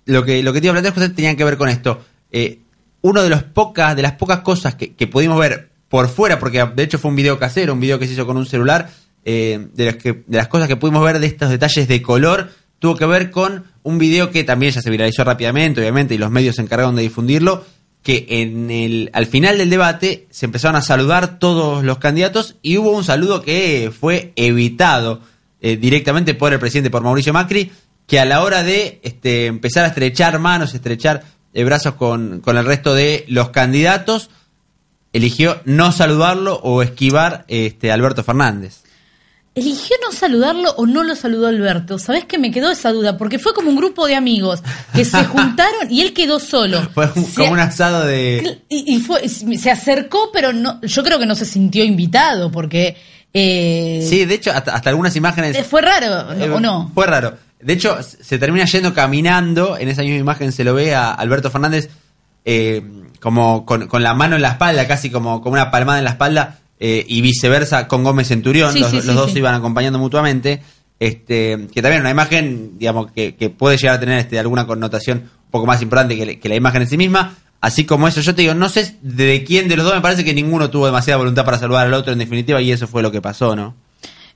[0.07, 2.03] lo que lo que te iba a plantear justamente tenía que ver con esto.
[2.33, 2.61] Eh,
[3.05, 6.99] uno de pocas de las pocas cosas que, pudimos ver por fuera, porque de hecho
[6.99, 8.89] fue un video casero, un video que se hizo con un celular,
[9.27, 12.51] eh, de las que de las cosas que pudimos ver de estos detalles de color
[12.79, 16.31] tuvo que ver con un video que también ya se viralizó rápidamente, obviamente, y los
[16.31, 17.63] medios se encargaron de difundirlo,
[18.03, 22.79] que en el al final del debate se empezaron a saludar todos los candidatos y
[22.79, 25.21] hubo un saludo que fue evitado
[25.61, 27.71] eh, directamente por el presidente, por Mauricio Macri,
[28.07, 32.57] que a la hora de este, empezar a estrechar manos, estrechar eh, brazos con, con
[32.59, 34.29] el resto de los candidatos,
[35.13, 38.83] eligió no saludarlo o esquivar este, a Alberto Fernández.
[39.55, 41.99] eligió no saludarlo o no lo saludó Alberto.
[42.01, 43.17] ¿Sabés que me quedó esa duda?
[43.17, 44.61] Porque fue como un grupo de amigos
[44.93, 46.83] que se juntaron y él quedó solo.
[46.93, 48.61] Fue un- Se- como un asado de...
[48.69, 52.97] Y, y fue, se acercó, pero no, yo creo que no se sintió invitado porque
[53.33, 55.57] eh, Sí, de hecho, hasta, hasta algunas imágenes...
[55.57, 56.91] eh, fue raro, Eh, ¿o no?
[56.93, 57.37] Fue raro.
[57.65, 59.79] De hecho, se termina yendo caminando.
[59.79, 61.89] En esa misma imagen se lo ve a Alberto Fernández
[62.45, 62.83] eh,
[63.21, 66.11] como con, con la mano en la espalda, casi como, como una palmada en la
[66.11, 68.73] espalda, eh, y viceversa con Gómez Centurión.
[68.73, 70.63] Sí, los sí, los sí, dos se iban acompañando mutuamente.
[71.01, 75.19] Este, que también una imagen, digamos, que, que puede llegar a tener este, alguna connotación
[75.19, 77.35] un poco más importante que, que la imagen en sí misma.
[77.61, 80.23] Así como eso, yo te digo, no sé de quién de los dos, me parece
[80.23, 83.11] que ninguno tuvo demasiada voluntad para saludar al otro en definitiva, y eso fue lo
[83.11, 83.75] que pasó, ¿no?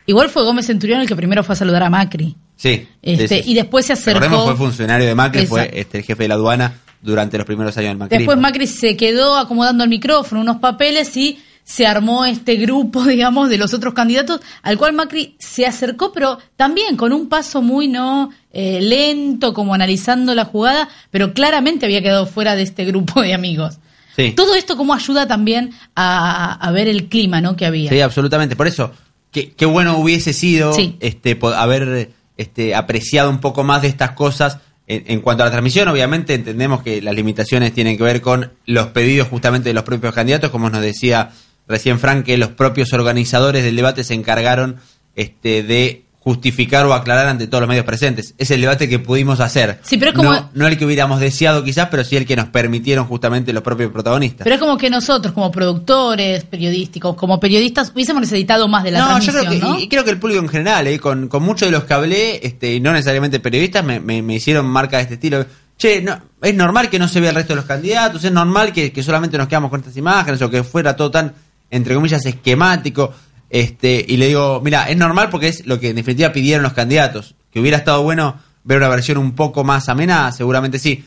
[0.07, 2.37] Igual fue Gómez Centurión el que primero fue a saludar a Macri.
[2.59, 2.87] Sí.
[3.01, 4.19] Este, sí, y después se acercó.
[4.21, 7.77] Recordemos fue funcionario de Macri, fue este, el jefe de la aduana durante los primeros
[7.79, 8.19] años del macrismo.
[8.19, 13.49] Después Macri se quedó acomodando el micrófono, unos papeles y se armó este grupo, digamos,
[13.49, 17.87] de los otros candidatos, al cual Macri se acercó, pero también con un paso muy
[17.89, 23.21] no Eh, lento, como analizando la jugada, pero claramente había quedado fuera de este grupo
[23.23, 23.77] de amigos.
[24.17, 24.33] Sí.
[24.35, 27.55] Todo esto como ayuda también a, a ver el clima, ¿no?
[27.55, 27.91] Que había.
[27.91, 28.57] Sí, absolutamente.
[28.57, 28.91] Por eso,
[29.31, 30.97] qué, qué bueno hubiese sido Sí.
[30.99, 34.59] este, haber este, apreciado un poco más de estas cosas.
[34.91, 38.87] En, cuanto a la transmisión, obviamente entendemos que las limitaciones tienen que ver con los
[38.87, 41.29] pedidos justamente de los propios candidatos, como nos decía
[41.67, 44.79] recién Frank, que los propios organizadores del debate se encargaron
[45.15, 48.35] este, de justificar o aclarar ante todos los medios presentes.
[48.37, 49.79] Es el debate que pudimos hacer.
[49.83, 52.37] Sí, pero es como- no, no el que hubiéramos deseado quizás, pero sí el que
[52.37, 54.45] nos permitieron justamente los propios protagonistas.
[54.45, 58.99] Pero es como que nosotros, como productores periodísticos, como periodistas, hubiésemos necesitado más de la
[59.01, 59.79] no, yo creo que, ¿no?
[59.79, 62.41] y creo que el público en general, eh, con, con muchos de los que hablé,
[62.47, 65.47] este, y no necesariamente periodistas, me, me- me hicieron marca de este estilo.
[65.79, 68.73] Che, no, es normal que no se vea el resto de los candidatos, es normal
[68.73, 71.33] que, que solamente nos quedamos con estas imágenes o que fuera todo tan,
[71.71, 73.15] entre comillas, esquemático.
[73.51, 76.73] Este, y le digo, mira, es normal porque es lo que en definitiva pidieron los
[76.75, 77.35] candidatos.
[77.51, 81.05] Que hubiera estado bueno ver una versión un poco más amena, seguramente sí.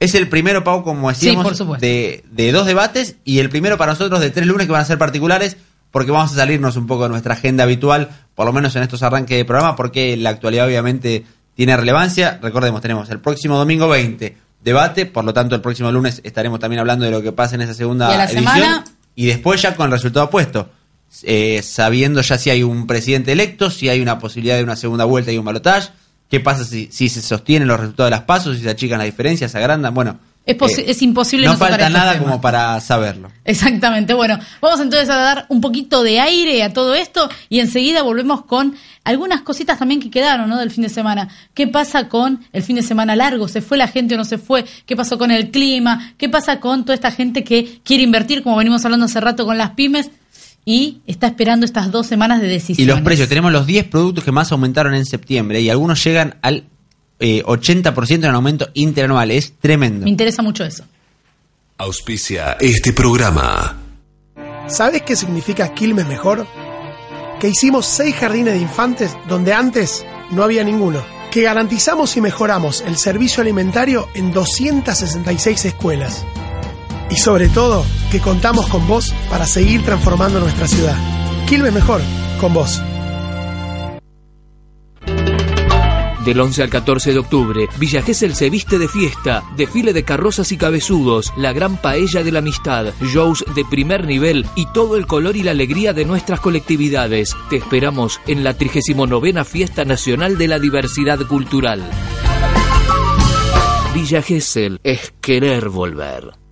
[0.00, 1.44] Es el primero, Pau, como decíamos,
[1.80, 4.84] de, de dos debates y el primero para nosotros de tres lunes que van a
[4.86, 5.56] ser particulares
[5.90, 9.02] porque vamos a salirnos un poco de nuestra agenda habitual, por lo menos en estos
[9.04, 12.40] arranques de programa, porque la actualidad obviamente tiene relevancia.
[12.42, 16.80] Recordemos, tenemos el próximo domingo 20 debate, por lo tanto el próximo lunes estaremos también
[16.80, 19.62] hablando de lo que pasa en esa segunda Y a la edición semana- y después
[19.62, 20.68] ya con el resultado puesto.
[21.22, 25.04] Eh, sabiendo ya si hay un presidente electo, si hay una posibilidad de una segunda
[25.04, 25.90] vuelta y un balotaje,
[26.28, 29.06] qué pasa si, si se sostienen los resultados de las pasos, si se achican las
[29.06, 30.18] diferencias, se agrandan, bueno.
[30.46, 32.22] Es posi- es imposible No, falta nada temas.
[32.26, 33.30] como para saberlo.
[33.46, 34.12] Exactamente.
[34.12, 38.44] Bueno, vamos entonces a dar un poquito de aire a todo esto y enseguida volvemos
[38.44, 38.74] con
[39.04, 40.58] algunas cositas también que quedaron, ¿no?
[40.58, 41.28] Del fin de semana.
[41.54, 43.48] ¿Qué pasa con el fin de semana largo?
[43.48, 44.66] ¿Se fue la gente o no se fue?
[44.84, 46.12] ¿Qué pasó con el clima?
[46.18, 49.56] ¿Qué pasa con toda esta gente que quiere invertir, como venimos hablando hace rato con
[49.56, 50.10] las pymes?
[50.64, 52.78] Y está esperando estas dos semanas de decisiones.
[52.78, 56.36] Y los precios, tenemos los 10 productos que más aumentaron en septiembre y algunos llegan
[56.40, 56.64] al
[57.20, 59.30] eh, 80% en aumento interanual.
[59.30, 60.04] Es tremendo.
[60.04, 60.84] Me interesa mucho eso.
[61.76, 63.76] Auspicia este programa.
[64.68, 66.46] ¿Sabes qué significa Quilmes Mejor?
[67.40, 71.04] Que hicimos seis jardines de infantes donde antes no había ninguno.
[71.30, 76.24] Que garantizamos y mejoramos el servicio alimentario en 266 escuelas.
[77.14, 80.96] Y sobre todo, que contamos con vos para seguir transformando nuestra ciudad.
[81.46, 82.00] Quilmes Mejor,
[82.40, 82.82] con vos.
[86.24, 90.50] Del 11 al 14 de octubre, Villa Gesell se viste de fiesta, desfile de carrozas
[90.50, 95.06] y cabezudos, la gran paella de la amistad, shows de primer nivel y todo el
[95.06, 97.36] color y la alegría de nuestras colectividades.
[97.48, 101.80] Te esperamos en la 39 Fiesta Nacional de la Diversidad Cultural.
[103.94, 106.43] Villa Gesell es querer volver.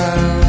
[0.00, 0.39] Puede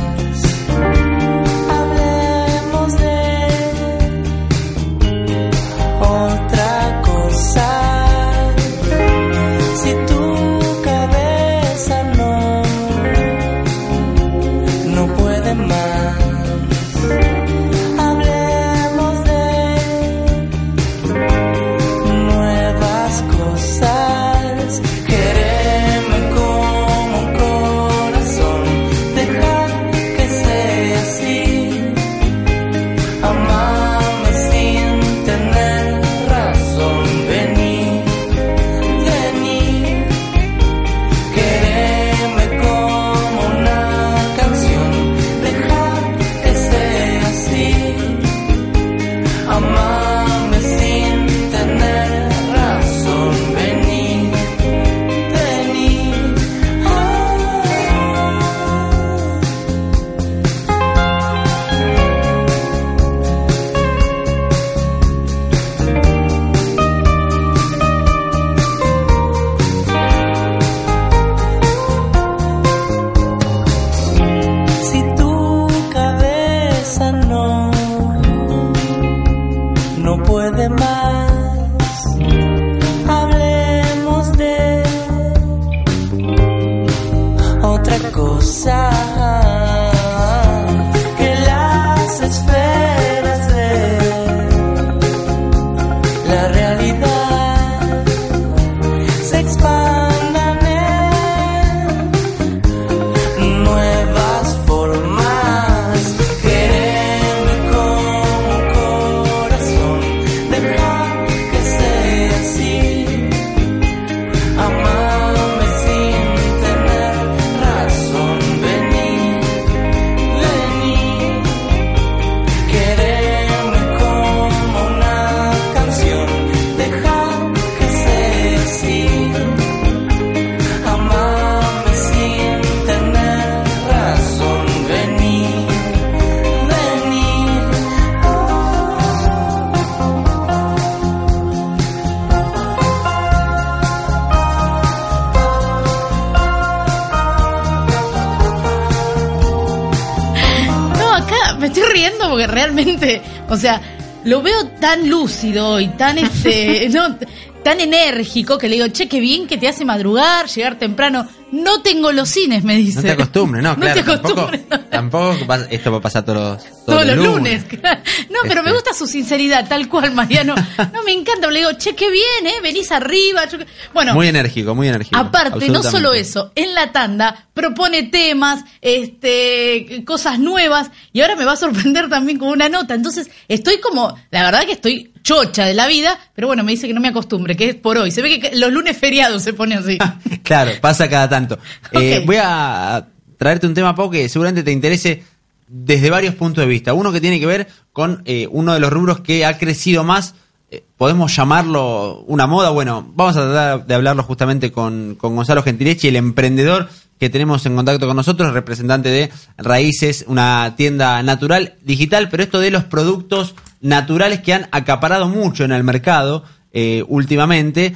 [153.51, 153.81] o sea,
[154.25, 157.17] lo veo tan lúcido y tan este, no,
[157.63, 161.27] tan enérgico que le digo, che, qué bien que te hace madrugar, llegar temprano.
[161.51, 162.95] No tengo los cines, me dice.
[162.95, 163.93] No te acostumbres, no, No claro.
[163.93, 167.65] te acostumbres, tampoco, tampoco esto va a pasar todos, todos, Todos los lunes.
[167.65, 167.99] claro.
[168.29, 168.73] No, pero me Este.
[168.73, 170.55] gusta su sinceridad, tal cual, Mariano.
[170.93, 171.51] No, me encanta.
[171.51, 172.61] Le digo, che, qué bien, ¿eh?
[172.63, 173.45] Venís arriba.
[173.49, 173.57] yo
[173.93, 175.17] Bueno, Muy enérgico, muy enérgico.
[175.17, 181.45] Aparte, no solo eso, en la tanda propone temas, este, cosas nuevas y ahora me
[181.45, 182.93] va a sorprender también con una nota.
[182.93, 186.87] Entonces, estoy como, la verdad que estoy chocha de la vida, pero bueno, me dice
[186.87, 188.11] que no me acostumbre, que es por hoy.
[188.11, 189.97] Se ve que los lunes feriados se pone así.
[190.43, 191.57] Claro, pasa cada tanto.
[191.93, 195.23] Eh, voy a traerte un tema, Pau, que seguramente te interese
[195.67, 196.93] desde varios puntos de vista.
[196.93, 200.35] Uno que tiene que ver con eh, uno de los rubros que ha crecido más,
[200.69, 202.69] eh, podemos llamarlo una moda.
[202.71, 206.89] Bueno, vamos a tratar de hablarlo justamente con, con Gonzalo Gentilechi, el emprendedor
[207.21, 212.59] que tenemos en contacto con nosotros, representante de Raíces, una tienda natural digital, pero esto
[212.59, 217.95] de los productos naturales que han acaparado mucho en el mercado eh, últimamente.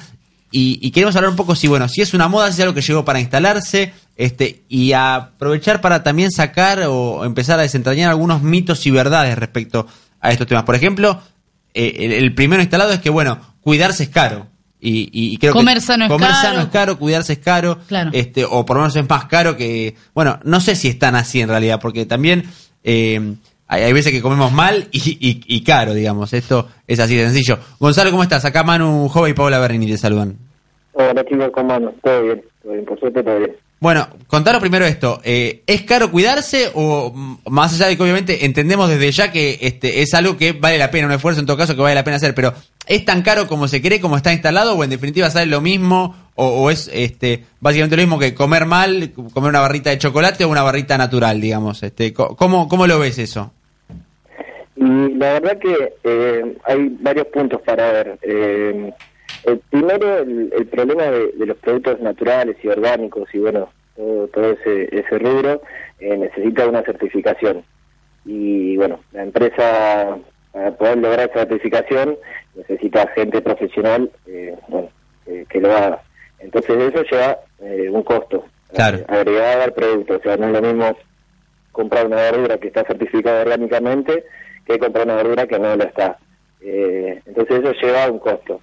[0.51, 2.81] Y, queremos hablar un poco si, bueno, si es una moda, si es algo que
[2.81, 8.85] llegó para instalarse, este, y aprovechar para también sacar o empezar a desentrañar algunos mitos
[8.85, 9.87] y verdades respecto
[10.21, 10.65] a estos temas.
[10.65, 11.19] Por ejemplo,
[11.73, 14.45] eh, el primero instalado es que, bueno, cuidarse es caro.
[14.87, 16.41] Y, y- y creo Comer que sano es comer caro.
[16.41, 18.11] sano es caro, cuidarse es caro, Claro.
[18.13, 21.15] este, o por lo menos es más caro que, bueno, no sé si es tan
[21.15, 22.43] así en realidad, porque también
[22.83, 23.33] eh,
[23.67, 26.33] hay, hay veces que comemos mal y, y- y caro, digamos.
[26.33, 27.57] Esto es así de sencillo.
[27.79, 28.45] Gonzalo, ¿cómo estás?
[28.45, 30.37] Acá Manu Jova y Paula Berrini te saludan.
[30.93, 31.93] Hola chicos, ¿cómo andan?
[32.03, 33.55] Todo bien, todo bien, por suerte todo bien.
[33.79, 35.21] Bueno, contaros primero esto.
[35.23, 39.59] eh, ¿Es caro cuidarse o mm, más allá de que obviamente entendemos desde ya que
[39.61, 42.03] este es algo que vale la pena, un esfuerzo en todo caso que vale la
[42.03, 42.53] pena hacer, pero
[42.87, 46.15] ¿es tan caro como se cree, como está instalado o en definitiva sale lo mismo
[46.35, 50.49] o, es este básicamente lo mismo que comer mal, comer una barrita de chocolate o
[50.49, 51.83] una barrita natural, digamos?
[51.83, 53.51] Este, ¿cómo, ¿Cómo lo ves eso?
[54.75, 58.19] Y la verdad que eh, hay varios puntos para ver.
[58.21, 58.91] Eh,
[59.45, 64.27] el primero, el, el problema de, de los productos naturales y orgánicos y bueno, todo,
[64.29, 65.61] todo ese, ese rubro
[65.99, 67.63] eh, necesita una certificación.
[68.25, 70.17] Y bueno, la empresa
[70.51, 72.17] para poder lograr esa certificación
[72.55, 74.89] necesita gente profesional eh, bueno,
[75.27, 76.01] eh, que lo haga.
[76.39, 78.97] Entonces eso lleva eh, un costo Claro.
[78.99, 80.15] eh, agregado al producto.
[80.17, 80.97] O sea, no es lo mismo
[81.71, 84.23] comprar una verdura que está certificada orgánicamente
[84.65, 86.17] que comprar una verdura que no lo está.
[86.61, 88.61] Eh, entonces eso lleva un costo.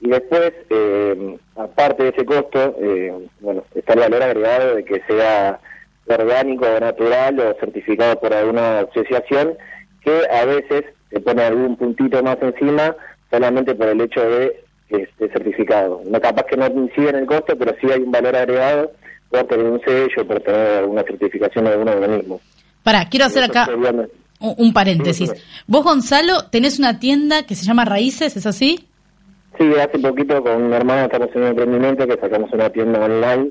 [0.00, 5.02] Y después, eh, aparte de ese costo, eh, bueno, está el valor agregado de que
[5.08, 5.58] sea
[6.06, 9.56] orgánico o natural o certificado por alguna asociación
[10.02, 12.94] que a veces se pone algún puntito más encima
[13.30, 16.00] solamente por el hecho de que esté certificado.
[16.06, 18.92] No capaz que no incide en el costo, pero sí hay un valor agregado
[19.28, 22.40] por tener un sello, por tener alguna certificación de algún organismo.
[22.82, 23.68] Pará, quiero hacer acá
[24.40, 25.32] un paréntesis.
[25.66, 28.87] Vos, Gonzalo, tenés una tienda que se llama Raíces, ¿es así?
[29.56, 33.50] Sí, hace poquito con mi hermana estamos en un emprendimiento que sacamos una tienda online,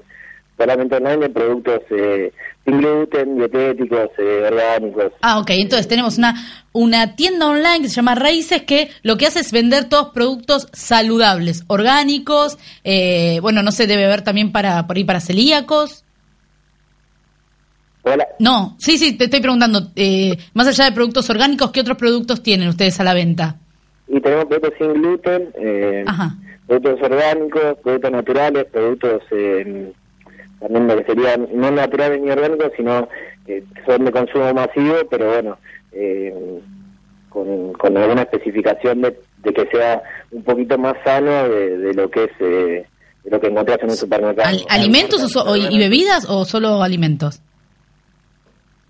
[0.57, 2.31] solamente online de productos eh,
[2.63, 5.13] sin gluten, dietéticos, eh, orgánicos.
[5.21, 5.49] Ah, ok.
[5.51, 6.35] Entonces tenemos una,
[6.73, 10.67] una tienda online que se llama Raíces que lo que hace es vender todos productos
[10.73, 16.03] saludables, orgánicos, eh, bueno, no sé, debe haber también para por ahí para celíacos.
[18.03, 18.27] Hola.
[18.39, 22.41] No, sí, sí, te estoy preguntando, eh, más allá de productos orgánicos, ¿qué otros productos
[22.41, 23.57] tienen ustedes a la venta?
[24.07, 26.05] Y tenemos productos sin gluten, eh,
[26.67, 29.91] productos orgánicos, productos naturales, productos eh,
[30.59, 33.07] también lo que serían no naturales ni orgánicos, sino
[33.45, 35.57] que son de consumo masivo, pero bueno,
[35.91, 36.33] eh,
[37.29, 42.09] con, con alguna especificación de, de que sea un poquito más sano de, de lo
[42.09, 42.85] que es eh,
[43.23, 44.47] de lo que encontrás en un supermercado.
[44.47, 47.41] Al- ¿Alimentos o so- y bebidas o solo alimentos?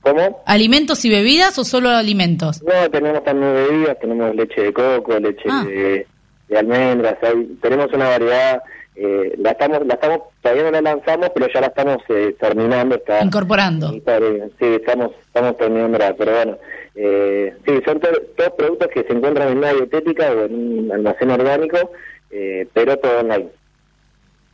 [0.07, 0.41] ¿Cómo?
[0.45, 2.61] ¿Alimentos y bebidas o solo alimentos?
[2.63, 5.63] No, tenemos también bebidas, tenemos leche de coco, leche Ah.
[5.67, 6.07] de,
[6.47, 8.61] de almendras, hay- tenemos una variedad,
[8.95, 12.95] eh, la estamos, la estamos, todavía no la lanzamos, pero ya la estamos eh, terminando,
[12.95, 13.91] está Incorporando.
[13.93, 16.57] está sí, estamos, estamos terminando, pero bueno,
[16.95, 20.91] eh, sí, son to- todos productos que se encuentran en una dietética o en un
[20.91, 21.91] almacén orgánico,
[22.31, 23.47] eh, pero todo online.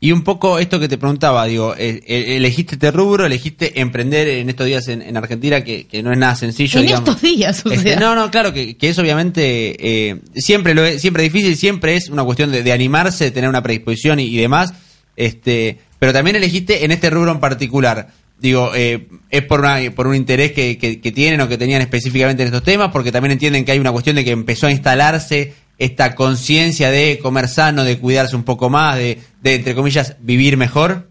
[0.05, 4.27] Y un poco esto que te preguntaba, digo, eh, eh, elegiste este rubro, elegiste emprender
[4.27, 6.81] en estos días en, en Argentina, que, que no es nada sencillo.
[6.81, 7.07] En digamos.
[7.07, 7.99] estos días, o Este, sea.
[8.01, 9.77] no, no, claro, que, que es obviamente
[10.09, 13.49] eh, siempre lo es, siempre difícil, siempre es una cuestión de, de animarse, de tener
[13.49, 14.73] una predisposición y, y demás.
[15.15, 18.09] Este, pero también elegiste en este rubro en particular.
[18.39, 21.81] Digo, eh, es por, una, por un interés que, que- que tienen o que tenían
[21.81, 24.71] específicamente en estos temas, porque también entienden que hay una cuestión de que empezó a
[24.71, 30.15] instalarse esta conciencia de comer sano, de cuidarse un poco más, de, de entre comillas,
[30.21, 31.03] vivir mejor.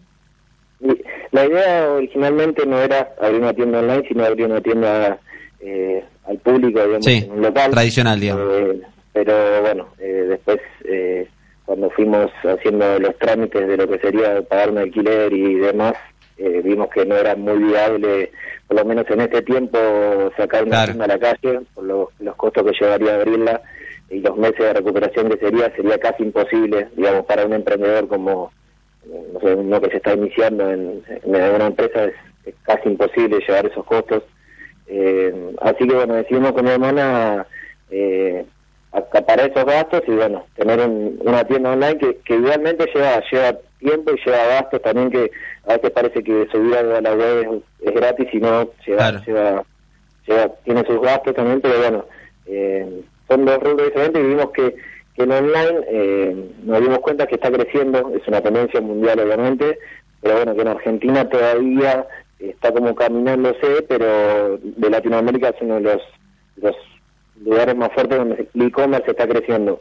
[1.30, 5.18] La idea originalmente no era abrir una tienda online, sino abrir una tienda
[5.60, 7.70] eh, al público, digamos, Sí, en un local.
[7.70, 8.44] tradicional, digamos.
[8.50, 8.80] Eh,
[9.12, 11.26] pero bueno, eh, después eh,
[11.64, 15.94] cuando fuimos haciendo los trámites de lo que sería pagar un alquiler y demás,
[16.36, 18.30] eh, vimos que no era muy viable,
[18.68, 19.78] por lo menos en este tiempo,
[20.36, 20.86] sacar una Claro.
[20.92, 23.62] tienda a la calle, por lo- los costos que llevaría a abrirla
[24.12, 28.52] y los meses de recuperación que sería, sería casi imposible, digamos, para un emprendedor como
[29.06, 32.88] eh, no sé, uno que se está iniciando en, en alguna empresa es, es casi
[32.90, 34.22] imposible llevar esos costos.
[34.86, 37.46] Eh, así que bueno, decidimos con mi hermana
[37.90, 38.44] eh,
[38.92, 43.58] acaparar esos gastos y bueno, tener un- una tienda online que, que igualmente lleva, lleva
[43.78, 45.30] tiempo y lleva gastos también que
[45.66, 49.20] a veces parece que subir a la web es, es gratis y no lleva, Claro.
[49.26, 49.64] lleva,
[50.26, 52.04] lleva- tiene sus gastos también, pero bueno,
[52.46, 53.02] eh,
[53.32, 54.76] son dos rubros diferentes y vimos que,
[55.14, 59.78] que el online eh, nos dimos cuenta que está creciendo, es una tendencia mundial obviamente,
[60.20, 62.06] pero bueno, que en Argentina todavía
[62.38, 66.02] está como caminándose, pero de Latinoamérica es uno de los,
[66.56, 66.76] los
[67.42, 69.80] lugares más fuertes donde el e-commerce está creciendo.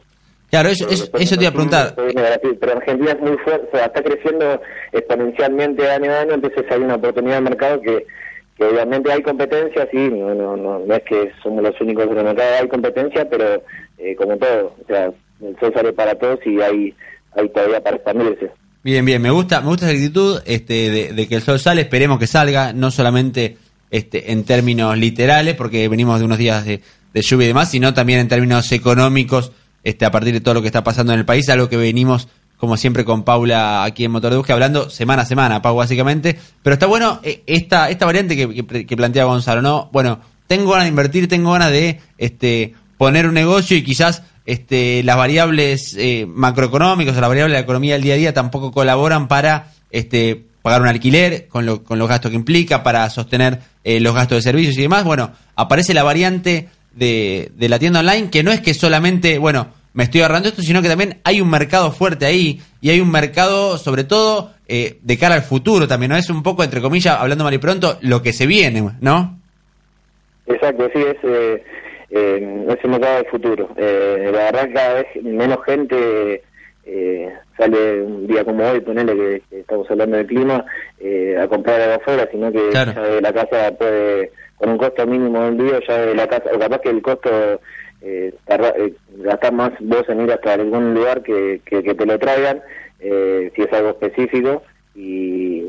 [0.50, 1.94] Claro, eso, eso, eso te iba a preguntar.
[1.96, 4.60] Pero Argentina es muy fuerte, o sea, está creciendo
[4.92, 8.06] exponencialmente año a año, entonces hay una oportunidad de mercado que,
[8.70, 12.68] obviamente hay competencia, sí, no, no, no, es que somos los únicos en el hay
[12.68, 13.62] competencia, pero
[13.98, 16.94] eh, como todo, o sea, el sol sale para todos y hay,
[17.32, 18.50] hay todavía para expandirse.
[18.82, 21.82] Bien, bien, me gusta, me gusta esa actitud este, de, de que el sol sale,
[21.82, 23.56] esperemos que salga, no solamente
[23.90, 26.80] este, en términos literales, porque venimos de unos días de,
[27.12, 29.52] de lluvia y demás, sino también en términos económicos,
[29.84, 32.28] este, a partir de todo lo que está pasando en el país, algo que venimos,
[32.62, 36.38] como siempre, con Paula aquí en Motor de Búsqueda, hablando semana a semana, Pau, básicamente.
[36.62, 38.36] Pero está bueno eh, esta, esta variante
[38.86, 39.88] que plantea Gonzalo, ¿no?
[39.92, 45.02] Bueno, tengo ganas de invertir, tengo ganas de este, poner un negocio y quizás este,
[45.02, 48.70] las variables eh, macroeconómicas o las variables de la economía del día a día tampoco
[48.70, 53.58] colaboran para este, pagar un alquiler con, lo- con los gastos que implica, para sostener
[53.82, 55.02] eh, los gastos de servicios y demás.
[55.02, 59.81] Bueno, aparece la variante de, de la tienda online que no es que solamente, bueno,
[59.94, 63.10] me estoy ahorrando esto, sino que también hay un mercado fuerte ahí y hay un
[63.10, 66.16] mercado, sobre todo, eh, de cara al futuro también, ¿no?
[66.16, 69.38] Es un poco, entre comillas, hablando mal y pronto, lo que se viene, ¿no?
[70.46, 71.62] Exacto, sí, es, eh,
[72.10, 73.68] eh, es el mercado del futuro.
[73.76, 76.42] Eh, la verdad que cada vez menos gente
[76.84, 80.64] eh, sale un día como hoy, ponele que, que estamos hablando del clima,
[81.00, 82.92] eh, a comprar algo afuera, sino que Claro.
[82.94, 86.50] ya de la casa puede, con un costo mínimo del día, ya de la casa,
[86.54, 87.60] o capaz que el costo
[88.02, 92.18] eh, tarda- eh, gastar más vos en ir hasta algún lugar que, que, te lo
[92.18, 92.60] traigan,
[93.00, 94.62] eh, si es algo específico,
[94.94, 95.68] y,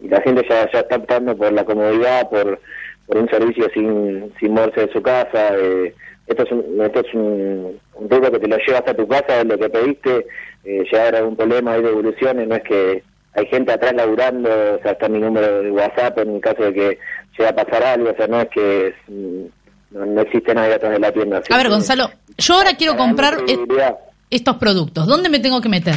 [0.00, 2.58] y la gente ya, ya está optando por la comodidad, por,
[3.06, 5.50] por un servicio sin, sin moverse de su casa.
[5.56, 5.94] eh,
[6.26, 9.40] esto es un, esto es un, un truco que te lo llevas a tu casa,
[9.40, 10.26] es lo que pediste,
[10.64, 13.02] eh, llegar a algún problema, hay devoluciones, no es que
[13.34, 16.98] hay gente atrás laburando, o sea, está mi número de WhatsApp en caso de que
[17.38, 18.94] llegue a pasar algo, o sea, no es que es,
[19.90, 21.42] no, no existe nadie atrás de la tienda.
[21.48, 23.58] A ver, Gonzalo, yo ahora quiero comprar e-
[24.30, 25.06] estos productos.
[25.06, 25.94] ¿Dónde me tengo que meter?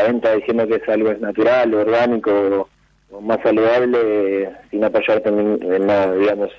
[0.08, 2.70] venta diciendo que es algo natural, orgánico o,
[3.18, 6.52] o más saludable eh, sin apoyarte en, en nada, digamos.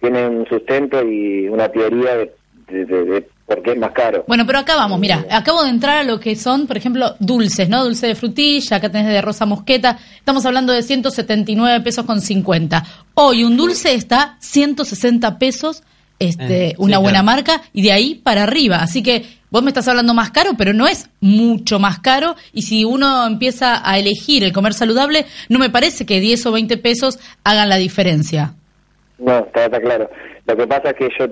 [0.00, 2.34] Tienen un sustento y una teoría de,
[2.70, 4.24] de, de- de por qué es más caro.
[4.28, 7.68] Bueno, pero acá vamos, mira, acabo de entrar a lo que son, por ejemplo, dulces,
[7.68, 7.82] ¿no?
[7.84, 12.84] Dulce de frutilla, acá tenés de rosa mosqueta, estamos hablando de 179 pesos con 50.
[13.14, 15.82] Hoy un dulce está 160 pesos,
[16.20, 17.24] este, Eh, sí, una buena claro.
[17.26, 18.76] marca, y de ahí para arriba.
[18.82, 22.62] Así que vos me estás hablando más caro, pero no es mucho más caro, y
[22.62, 26.76] si uno empieza a elegir el comer saludable, no me parece que 10 o 20
[26.76, 28.54] pesos hagan la diferencia.
[29.20, 30.10] No, está, está claro.
[30.46, 31.26] Lo que pasa es que yo,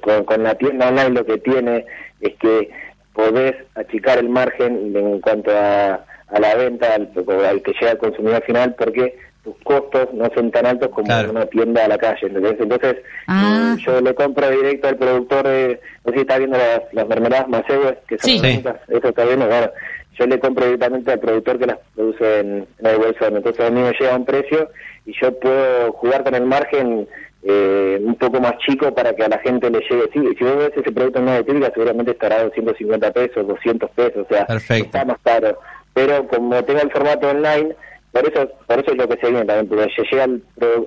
[0.00, 1.84] con, con- la tienda online lo que tiene
[2.20, 2.70] es que
[3.12, 7.10] podés achicar el margen en cuanto a, a la venta al,
[7.46, 11.30] al que llega al consumidor final porque tus costos no son tan altos como Claro.
[11.30, 12.26] en una tienda a la calle.
[12.26, 12.56] ¿entendés?
[12.60, 12.96] Entonces,
[13.26, 13.74] Ah.
[13.76, 17.08] eh, yo le compro directo al productor de, no sé si está viendo las, las
[17.08, 18.62] mermeladas Macehues, que son Sí.
[18.62, 19.70] las eso está viendo, bueno,
[20.18, 23.36] yo le compro directamente al productor que las produce en, en el bolsón.
[23.36, 24.68] Entonces a mí me llega un precio
[25.08, 27.08] y yo puedo jugar con el margen
[27.42, 30.10] eh, un poco más chico para que a la gente le llegue.
[30.12, 33.90] Sí, si vos ves ese producto en una etílica seguramente estará a 250 pesos, 200
[33.92, 34.84] pesos, o sea, Perfecto.
[34.84, 35.58] está más caro.
[35.94, 37.74] Pero como tengo el formato online,
[38.12, 40.42] por eso por eso es lo que se viene también, porque se llega al,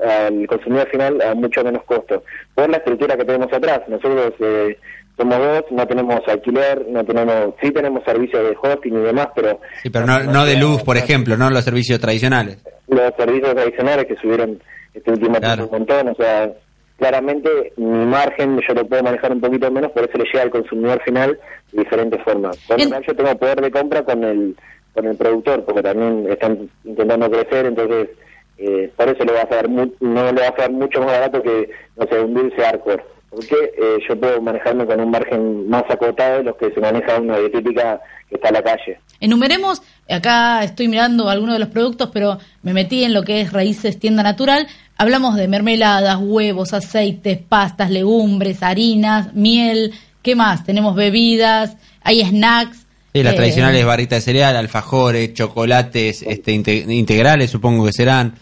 [0.08, 2.24] al consumidor final a mucho menos costo.
[2.54, 4.78] Por la estructura que tenemos atrás, nosotros eh,
[5.22, 9.60] somos dos, no tenemos alquiler, no tenemos, sí tenemos servicios de hosting y demás, pero...
[9.82, 12.58] Sí, pero no, no de luz, por ejemplo, no los servicios tradicionales.
[12.88, 14.62] los servicios adicionales que subieron
[14.94, 15.68] este último Claro.
[15.68, 16.52] tiempo un montón, o sea,
[16.98, 20.50] claramente mi margen yo lo puedo manejar un poquito menos, por eso le llega al
[20.52, 21.40] consumidor final
[21.72, 22.58] de diferentes formas.
[22.68, 24.56] Por lo En- tanto, yo tengo poder de compra con el
[24.94, 28.10] con el productor, porque también están intentando crecer, entonces
[28.58, 31.12] eh, por eso le va a dar mu- no le va a dar mucho más
[31.14, 33.02] barato que, no sé, un dulce Arcor.
[33.32, 37.18] Porque eh, yo puedo manejarme con un margen más acotado de los que se maneja
[37.18, 39.00] una dietética que está a la calle.
[39.22, 43.54] Enumeremos, acá estoy mirando algunos de los productos, pero me metí en lo que es
[43.54, 44.68] raíces tienda natural.
[44.98, 49.94] Hablamos de mermeladas, huevos, aceites, pastas, legumbres, harinas, miel.
[50.22, 50.66] ¿Qué más?
[50.66, 52.86] Tenemos bebidas, hay snacks.
[53.14, 58.34] Sí, las eh, tradicionales barritas de cereal, alfajores, chocolates este, inte- integrales, supongo que serán.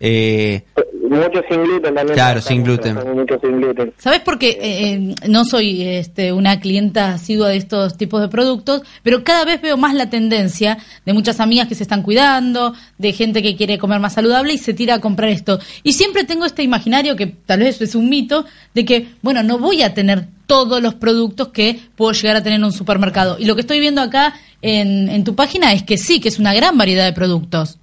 [0.00, 0.62] Eh,
[1.08, 2.14] Mucho sin gluten también.
[2.14, 2.94] Claro, sin gluten.
[2.94, 3.92] Trabajamos Mucho sin gluten.
[3.98, 4.50] ¿Sabes por qué?
[4.50, 9.44] Eh, eh, no soy este, una clienta asidua de estos tipos de productos, pero cada
[9.44, 13.54] vez veo más la tendencia de muchas amigas que se están cuidando, de gente que
[13.54, 15.60] quiere comer más saludable y se tira a comprar esto.
[15.82, 19.58] Y siempre tengo este imaginario, que tal vez es un mito, de que, bueno, no
[19.58, 23.36] voy a tener todos los productos que puedo llegar a tener en un supermercado.
[23.38, 26.38] Y lo que estoy viendo acá en, en tu página es que sí, que es
[26.38, 27.78] una gran variedad de productos.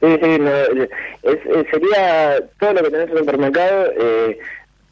[0.00, 0.88] Sí, sí, no, es,
[1.22, 4.38] es- sería todo lo que tenés en el supermercado, eh,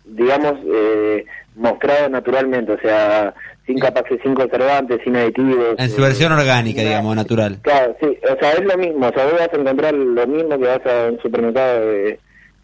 [0.04, 1.24] digamos, eh,
[1.56, 3.34] mostrado naturalmente, o sea,
[3.66, 5.74] sin capas sin conservantes, sin aditivos.
[5.78, 6.88] en su eh, versión orgánica, sin nada.
[6.88, 7.58] digamos, natural.
[7.62, 10.58] Claro, sí, o sea, es lo mismo, o sea, vos vas a encontrar lo mismo
[10.58, 12.18] que vas a un supermercado de,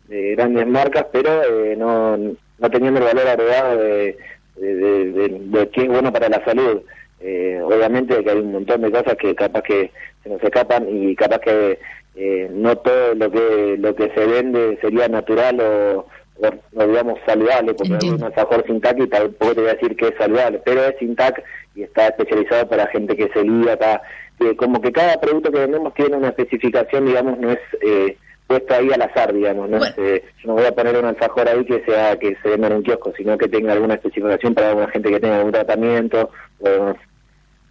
[0.08, 4.16] de grandes marcas, pero eh, no, no teniendo el valor agregado de,
[4.56, 6.80] de, de, de- de qué es bueno para la salud.
[7.20, 9.90] Eh, obviamente que hay un montón de cosas que capaz que
[10.24, 11.78] se nos escapan y capaz que
[12.16, 16.06] eh, no todo lo que lo que se vende sería natural o,
[16.40, 18.16] o, o, digamos saludable, porque hay Entiendo.
[18.18, 20.96] un alfajor sin tac y tampoco te voy a decir que es saludable, pero es
[20.98, 21.42] sin tac
[21.76, 24.00] y está especializado para gente que se celíaca,
[24.38, 28.16] que como que cada producto que vendemos tiene una especificación, digamos, no es eh,
[28.46, 30.10] puesto ahí al azar, digamos, no es, Bueno.
[30.10, 32.74] eh, yo no voy a poner un alfajor ahí que sea que se venda en
[32.74, 36.94] un kiosco, sino que tenga alguna especificación para alguna gente que tenga algún tratamiento o.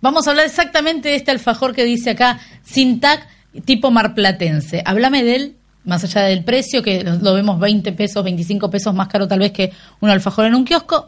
[0.04, 3.26] Vamos a hablar exactamente de este alfajor que dice acá, Sintac
[3.64, 4.84] tipo marplatense.
[4.86, 9.08] Háblame de él, más allá del precio, que lo, vemos 20 pesos, 25 pesos más
[9.08, 11.08] caro tal vez que un alfajor en un kiosco.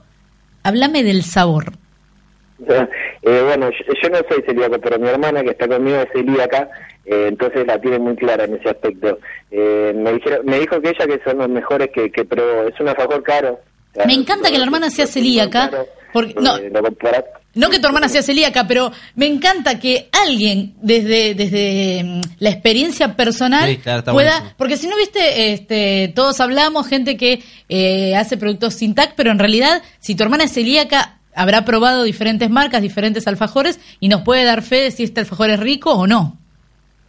[0.64, 1.74] Háblame del sabor.
[3.28, 6.70] Eh, bueno, yo, yo no soy celíaco, pero mi hermana que está conmigo es celíaca,
[7.06, 9.18] eh, entonces la tiene muy clara en ese aspecto.
[9.50, 12.68] Eh, me, dijeron, me dijo que ella que son los mejores que, que probó.
[12.68, 13.54] Es un alfajor caro.
[13.54, 16.56] O sea, Me encanta que la hermana sea celíaca, caro, porque- no.
[16.58, 16.84] eh, lo
[17.56, 22.50] No que tu hermana sea celíaca, pero me encanta que alguien desde, desde mm, la
[22.50, 24.56] experiencia personal Sí, claro, está pueda, buenísimo.
[24.58, 29.32] porque si no viste, este, todos hablamos, gente que eh, hace productos sin TAC, pero
[29.32, 34.22] en realidad, si tu hermana es celíaca, habrá probado diferentes marcas, diferentes alfajores, y nos
[34.22, 36.38] puede dar fe de si este alfajor es rico o no.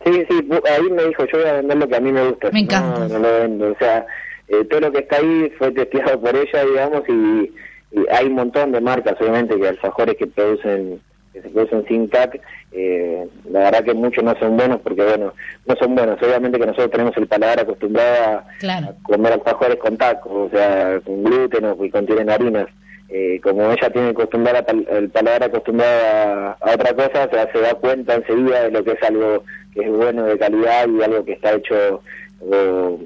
[0.05, 0.35] Sí, sí,
[0.71, 2.51] ahí me dijo, yo voy a vender lo que a mí me gusta.
[2.53, 3.09] Me si no, encanta.
[3.09, 3.73] No, lo vendo.
[3.73, 4.07] O sea,
[4.49, 7.51] eh, todo lo que está ahí fue testeado por ella, digamos, y,
[7.93, 11.01] y hay un montón de marcas, obviamente, que alfajores que producen
[11.33, 12.41] que se producen sin TAC,
[12.73, 15.35] eh, la verdad que muchos no son buenos porque, bueno,
[15.67, 16.21] no son buenos.
[16.23, 18.87] Obviamente que nosotros tenemos el paladar acostumbrado a, Claro.
[18.89, 22.69] a comer alfajores con tac, o sea, con gluten o que contienen harinas.
[23.11, 27.61] Eh, como ella tiene acostumbrada el paladar acostumbrado a, a otra cosa, o sea, se
[27.61, 31.23] da cuenta enseguida de lo que es algo que es bueno de calidad y algo
[31.25, 32.01] que está hecho
[32.41, 32.99] o,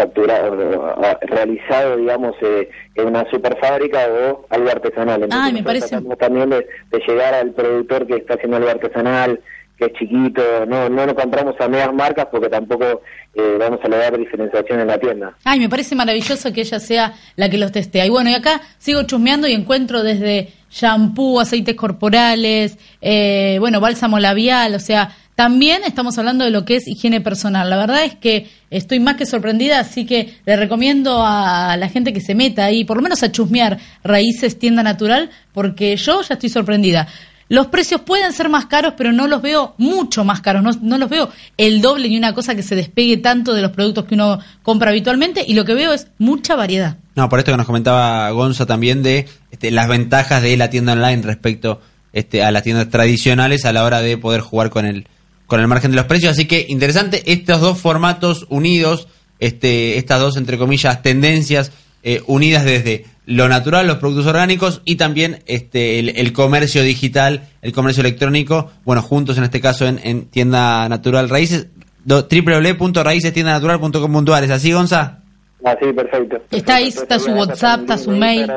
[0.00, 5.22] o facturado, o- o- realizado, digamos, eh, en una super fábrica o algo artesanal.
[5.22, 9.40] Entonces, Ay, me parece- también de, de llegar al productor que está haciendo algo artesanal,
[9.78, 13.00] que es chiquito, no no nos compramos a medias marcas porque tampoco
[13.34, 15.34] eh, vamos a lograr diferenciación en la tienda.
[15.44, 18.04] Ay, me parece maravilloso que ella sea la que los testea.
[18.04, 24.18] Y bueno, y acá sigo chusmeando y encuentro desde shampoo, aceites corporales, eh, bueno, bálsamo
[24.18, 27.70] labial, o sea, también estamos hablando de lo que es higiene personal.
[27.70, 32.12] La verdad es que estoy más que sorprendida, así que le recomiendo a la gente
[32.12, 36.34] que se meta ahí, por lo menos a chusmear Raíces Tienda Natural, porque yo ya
[36.34, 37.08] estoy sorprendida.
[37.48, 40.98] Los precios pueden ser más caros, pero no los veo mucho más caros, no, no
[40.98, 44.16] los veo el doble ni una cosa que se despegue tanto de los productos que
[44.16, 46.98] uno compra habitualmente y lo que veo es mucha variedad.
[47.14, 50.92] No, por esto que nos comentaba Gonza también de este, las ventajas de la tienda
[50.92, 51.80] online respecto
[52.12, 55.06] este, a las tiendas tradicionales a la hora de poder jugar con el
[55.50, 56.30] con el margen de los precios.
[56.32, 59.08] Así que interesante estos dos formatos unidos,
[59.40, 61.72] este, estas dos entre comillas tendencias
[62.04, 67.48] eh, unidas desde lo natural, los productos orgánicos y también este, el, el comercio digital,
[67.62, 71.66] el comercio electrónico, bueno, juntos en este caso en, en tienda natural raíces,
[72.06, 74.44] www.raícestiendanatural.com.ar.
[74.44, 75.18] ¿Es así, Gonza?
[75.64, 76.36] Ah, sí, perfecto.
[76.50, 77.02] Está ahí, Perfecto.
[77.02, 78.44] está su WhatsApp, está su mail.
[78.44, 78.50] Es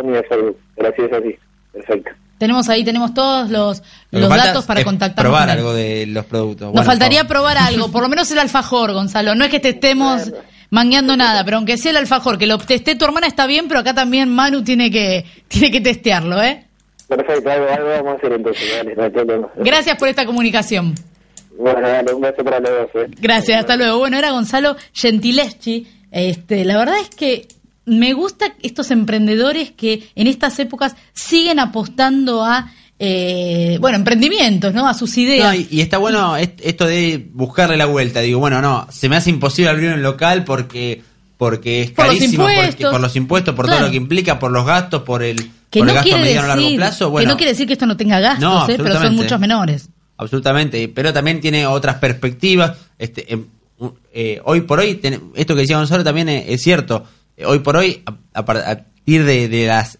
[1.12, 1.36] así,
[1.74, 2.12] perfecto.
[2.44, 3.82] Tenemos ahí, tenemos todos los,
[4.12, 5.32] Lo los datos para es contactarnos.
[5.32, 6.66] Probar algo de los productos.
[6.68, 9.34] Nos Bueno, faltaría por- probar algo, por lo menos el alfajor, Gonzalo.
[9.36, 10.32] No es que te estemos
[10.70, 13.80] mangueando nada, pero aunque sea el alfajor, que lo testé tu hermana está bien, pero
[13.80, 16.66] acá también Manu tiene que, tiene que testearlo, ¿eh?
[17.08, 19.46] Perfecto, algo, algo vamos a hacer entonces, dale.
[19.58, 20.96] Gracias por esta comunicación.
[21.60, 23.04] Bueno, dale, un beso para los dos.
[23.04, 23.12] eh.
[23.20, 24.00] Gracias, hasta luego.
[24.00, 25.88] Bueno, era Gonzalo Gentileschi.
[26.12, 27.48] Este, la verdad es que
[27.86, 34.88] me gusta estos emprendedores que en estas épocas siguen apostando a, eh, bueno, emprendimientos, ¿no?
[34.88, 35.47] A sus ideas.
[35.53, 38.21] No, y, y está bueno est- esto de buscarle la vuelta.
[38.21, 41.01] Digo, bueno, no, se me hace imposible abrir un local porque
[41.38, 42.91] porque es Por los carísimo, porque- impuestos.
[42.91, 43.79] por los impuestos, por Claro.
[43.79, 45.36] todo lo que implica, por los gastos, por el,
[45.69, 47.05] que por no el gasto quiere mediano a largo decir plazo.
[47.05, 48.75] que Bueno, no quiere decir que esto no tenga gastos, No, ¿eh?
[48.77, 49.89] pero son muchos menores.
[50.15, 52.77] Absolutamente, pero también tiene otras perspectivas.
[52.97, 53.45] Este, em,
[54.13, 57.03] eh, hoy por hoy, ten- esto que decía Gonzalo también es, es cierto.
[57.38, 59.97] Eh, hoy por hoy, a, a par- a partir de, de las,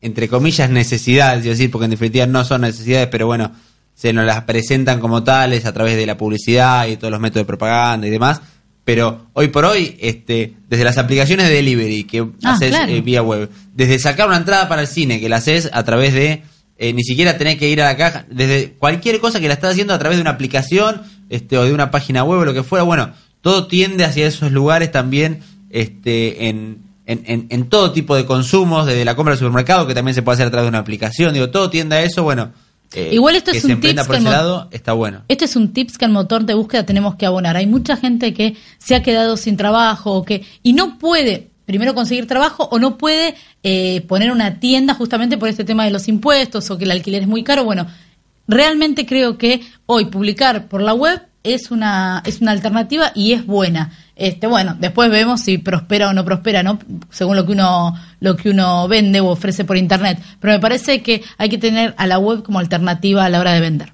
[0.00, 3.52] entre comillas, necesidades, es decir, porque en definitiva no son necesidades, pero bueno,
[3.94, 7.42] se nos las presentan como tales a través de la publicidad y todos los métodos
[7.42, 8.40] de propaganda y demás.
[8.84, 12.90] Pero hoy por hoy, este, desde las aplicaciones de delivery que Ah, haces claro.
[12.90, 16.12] eh, vía web, desde sacar una entrada para el cine que la haces a través
[16.14, 16.42] de
[16.78, 19.70] eh, ni siquiera tener que ir a la caja, desde cualquier cosa que la estás
[19.72, 22.64] haciendo a través de una aplicación este, o de una página web o lo que
[22.64, 25.40] fuera, bueno, todo tiende hacia esos lugares también
[25.72, 29.94] este, en, en, en- en todo tipo de consumos, desde la compra del supermercado, que
[29.94, 32.52] también se puede hacer a través de una aplicación, digo, todo tiende a eso, bueno.
[32.94, 35.22] eh, Igual esto que es se un tips por que ese el lado, está bueno.
[35.28, 37.56] Este es un tips que al motor de búsqueda tenemos que abonar.
[37.56, 41.94] Hay mucha gente que se ha quedado sin trabajo o que y no puede primero
[41.94, 46.06] conseguir trabajo o no puede eh, poner una tienda justamente por este tema de los
[46.06, 47.64] impuestos o que el alquiler es muy caro.
[47.64, 47.86] Bueno,
[48.46, 53.46] realmente creo que hoy publicar por la web es una es una alternativa y es
[53.46, 53.92] buena.
[54.22, 56.62] Este, bueno, después vemos si prospera o no prospera.
[57.10, 61.02] Según lo que uno lo que uno vende o ofrece por internet, pero me parece
[61.02, 63.92] que hay que tener a la web como alternativa a la hora de vender.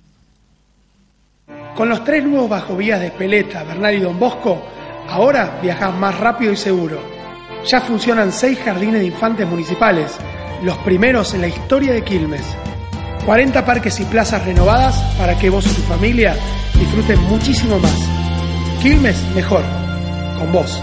[1.74, 4.60] Con los tres nuevos bajovías de Peleta, Bernal y Don Bosco,
[5.08, 7.02] ahora viajas más rápido y seguro.
[7.66, 10.14] Ya funcionan seis jardines de infantes municipales,
[10.62, 12.44] los primeros en la historia de Quilmes.
[13.24, 16.36] 40 parques y plazas renovadas para que vos y tu familia
[16.78, 17.96] disfruten muchísimo más.
[18.82, 19.64] Quilmes mejor,
[20.38, 20.80] con vos.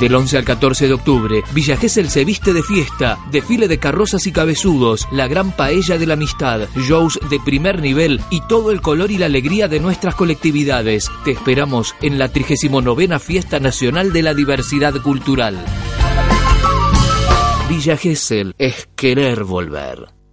[0.00, 4.26] Del 11 al 14 de octubre, Villa Gesell se viste de fiesta, desfile de carrozas
[4.26, 8.80] y cabezudos, la gran paella de la amistad, shows de primer nivel y todo el
[8.80, 11.10] color y la alegría de nuestras colectividades.
[11.24, 15.64] Te esperamos en la 39 Fiesta Nacional de la Diversidad Cultural.
[17.68, 20.23] Villa Gesell es querer volver.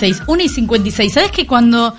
[0.00, 1.12] 56, 1 y 56.
[1.12, 1.94] ¿Sabes que cuando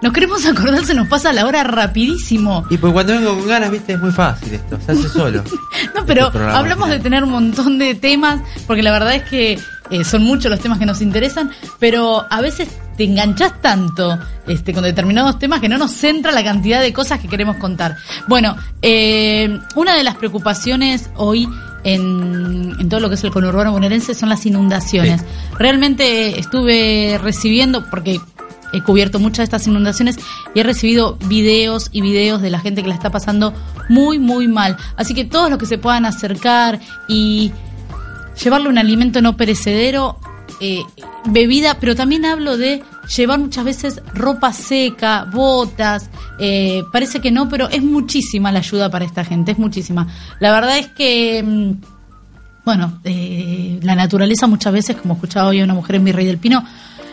[0.00, 2.64] nos queremos acordar se nos pasa la hora rapidísimo?
[2.70, 5.42] Y pues cuando vengo con ganas, viste, es muy fácil esto, se hace solo.
[5.94, 9.22] No, pero Este programa hablamos de tener un montón de temas, porque la verdad es
[9.24, 9.58] que
[9.90, 14.72] eh, son muchos los temas que nos interesan, pero a veces te enganchás tanto este,
[14.72, 17.96] con determinados temas que no nos centra la cantidad de cosas que queremos contar.
[18.28, 21.48] Bueno, eh, una de las preocupaciones hoy
[21.84, 25.24] en, en todo lo que es el conurbano bonaerense son las inundaciones.
[25.58, 28.20] Realmente estuve recibiendo, porque
[28.72, 30.18] he cubierto muchas de estas inundaciones
[30.54, 33.52] y he recibido videos y videos de la gente que la está pasando
[33.88, 34.76] muy, muy mal.
[34.96, 37.52] Así que todos los que se puedan acercar y
[38.42, 40.18] llevarle un alimento no perecedero,
[40.62, 40.84] eh,
[41.26, 42.82] bebida, pero también hablo de
[43.16, 46.08] llevar muchas veces ropa seca, botas,
[46.38, 50.06] eh, parece que no, pero es muchísima la ayuda para esta gente, es muchísima.
[50.38, 51.42] La verdad es que...
[51.42, 51.72] mm,
[52.64, 56.64] bueno, eh, la naturaleza muchas veces, como escuchaba hoy una mujer en Virrey del Pino,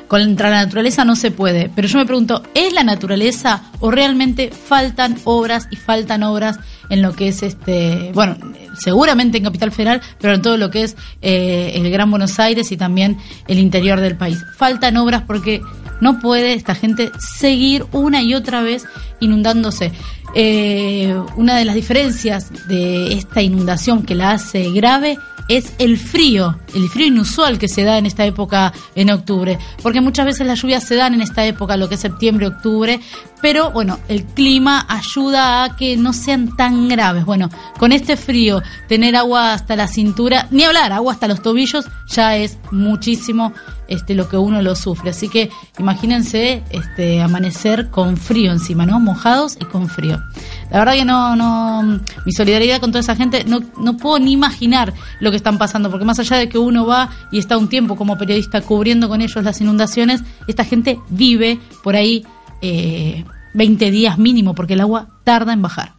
[0.10, 1.72] contra la naturaleza no se puede.
[1.74, 7.04] Pero yo me pregunto, ¿es la naturaleza o realmente faltan obras y faltan obras en
[7.04, 8.36] lo que es este, bueno,
[8.78, 12.72] seguramente en Capital Federal, pero en todo lo que es eh, el Gran Buenos Aires
[12.72, 14.44] y también el interior del país?
[14.58, 15.62] Faltan obras porque
[16.02, 18.86] no puede esta gente seguir una y otra vez
[19.20, 19.92] inundándose.
[20.34, 25.20] Eh, una de las diferencias de esta inundación que la hace grave
[25.50, 30.00] es el frío, el frío inusual que se da en esta época en octubre, porque
[30.00, 33.00] muchas veces las lluvias se dan en esta época, lo que es septiembre, octubre,
[33.42, 37.26] pero bueno, el clima ayuda a que no sean tan graves.
[37.26, 41.86] Bueno, con este frío, tener agua hasta la cintura, ni hablar, agua hasta los tobillos,
[42.08, 43.54] ya es muchísimo
[43.88, 45.10] este lo que uno lo sufre.
[45.10, 49.00] Así que imagínense este amanecer con frío encima, ¿no?
[49.00, 50.22] Mojados y con frío.
[50.72, 54.32] La verdad que no, no, mi solidaridad con toda esa gente, no, no puedo ni
[54.32, 57.68] imaginar lo que están pasando, porque más allá de que uno va y está un
[57.68, 62.24] tiempo como periodista cubriendo con ellos las inundaciones, esta gente vive por ahí
[62.62, 65.94] eh, 20 días mínimo, porque el agua tarda en bajar.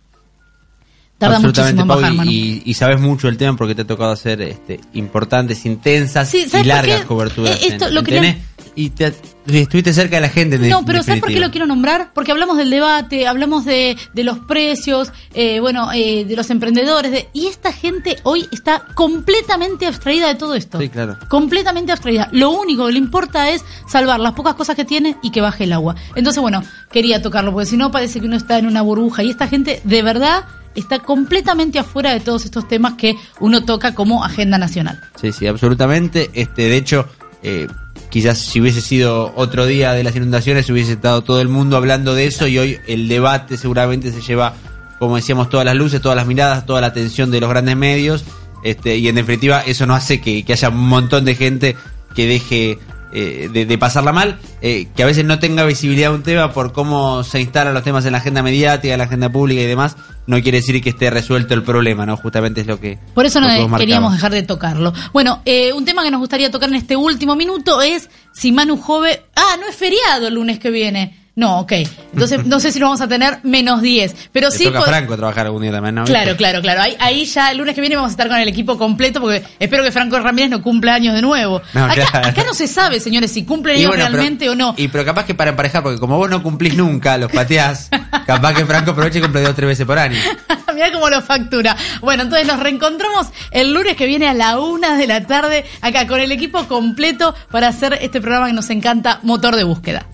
[1.19, 2.31] Tarda muchísimo en Pau, bajar, y- Manu.
[2.31, 6.45] y, y sabes mucho del tema porque te ha tocado hacer este, importantes, intensas Sí,
[6.47, 7.07] y ¿sabes por largas qué?
[7.07, 8.39] coberturas Eh, esto en, lo en quería-
[8.75, 9.15] y te-
[9.47, 10.57] estuviste cerca de la gente.
[10.57, 12.11] en No, de- pero ¿sabes por qué lo quiero nombrar?
[12.15, 17.11] Porque hablamos del debate, hablamos de, de los precios, eh, bueno, eh, de los emprendedores,
[17.13, 20.79] de, y esta gente hoy está completamente abstraída de todo esto.
[20.81, 21.17] Sí, claro.
[21.29, 22.29] Completamente abstraída.
[22.33, 25.65] Lo único que le importa es salvar las pocas cosas que tiene y que baje
[25.65, 25.95] el agua.
[26.15, 26.63] Entonces, bueno,
[26.93, 29.81] quería tocarlo, porque si no parece que uno está en una burbuja y esta gente
[29.85, 30.45] de verdad
[30.75, 35.01] está completamente afuera de todos estos temas que uno toca como agenda nacional.
[35.21, 36.31] Sí, sí, absolutamente.
[36.33, 37.09] Este, de hecho,
[37.43, 37.67] eh,
[38.11, 42.15] quizás si hubiese sido otro día de las inundaciones, hubiese estado todo el mundo hablando
[42.15, 44.55] de eso y hoy el debate seguramente se lleva,
[44.99, 48.25] como decíamos, todas las luces, todas las miradas, toda la atención de los grandes medios.
[48.63, 51.77] Este, y en definitiva, eso no hace que, que haya un montón de gente
[52.15, 52.79] que deje
[53.13, 56.73] eh, de, de pasarla mal, eh, que a veces no tenga visibilidad un tema por
[56.73, 59.97] cómo se instalan los temas en la agenda mediática, en la agenda pública y demás,
[60.27, 62.17] no quiere decir que esté resuelto el problema, ¿no?
[62.17, 62.99] Justamente es lo que...
[63.15, 64.13] Por eso no queríamos marcabas.
[64.13, 64.93] dejar de tocarlo.
[65.13, 68.77] Bueno, eh, un tema que nos gustaría tocar en este último minuto es si Manu
[68.77, 69.25] Jove...
[69.35, 71.20] Ah, no es feriado el lunes que viene.
[71.37, 71.73] No, ok.
[72.13, 74.29] Entonces no sé si lo vamos a tener menos 10.
[74.33, 74.65] Pero Le sí...
[74.65, 76.05] toca Franco trabajar algún día también, ¿no?
[76.05, 76.83] Claro, claro, claro.
[76.83, 79.43] Ahí, ahí ya el lunes que viene vamos a estar con el equipo completo porque
[79.59, 81.63] espero que Franco Ramírez no cumpla años de nuevo.
[81.73, 82.29] No, acá, claro.
[82.29, 84.75] acá no se sabe, señores, si cumple Y años bueno, pero- realmente o no.
[84.77, 87.89] Y pero capaz que para emparejar, porque como vos no cumplís nunca, los pateás,
[88.27, 90.19] capaz que Franco aproveche y cumple dos o tres veces por año.
[90.75, 91.77] Mirá cómo lo factura.
[92.01, 96.07] Bueno, entonces nos reencontramos el lunes que viene a la una de la tarde acá
[96.07, 100.07] con el equipo completo para hacer este programa que nos encanta, Motor de Búsqueda.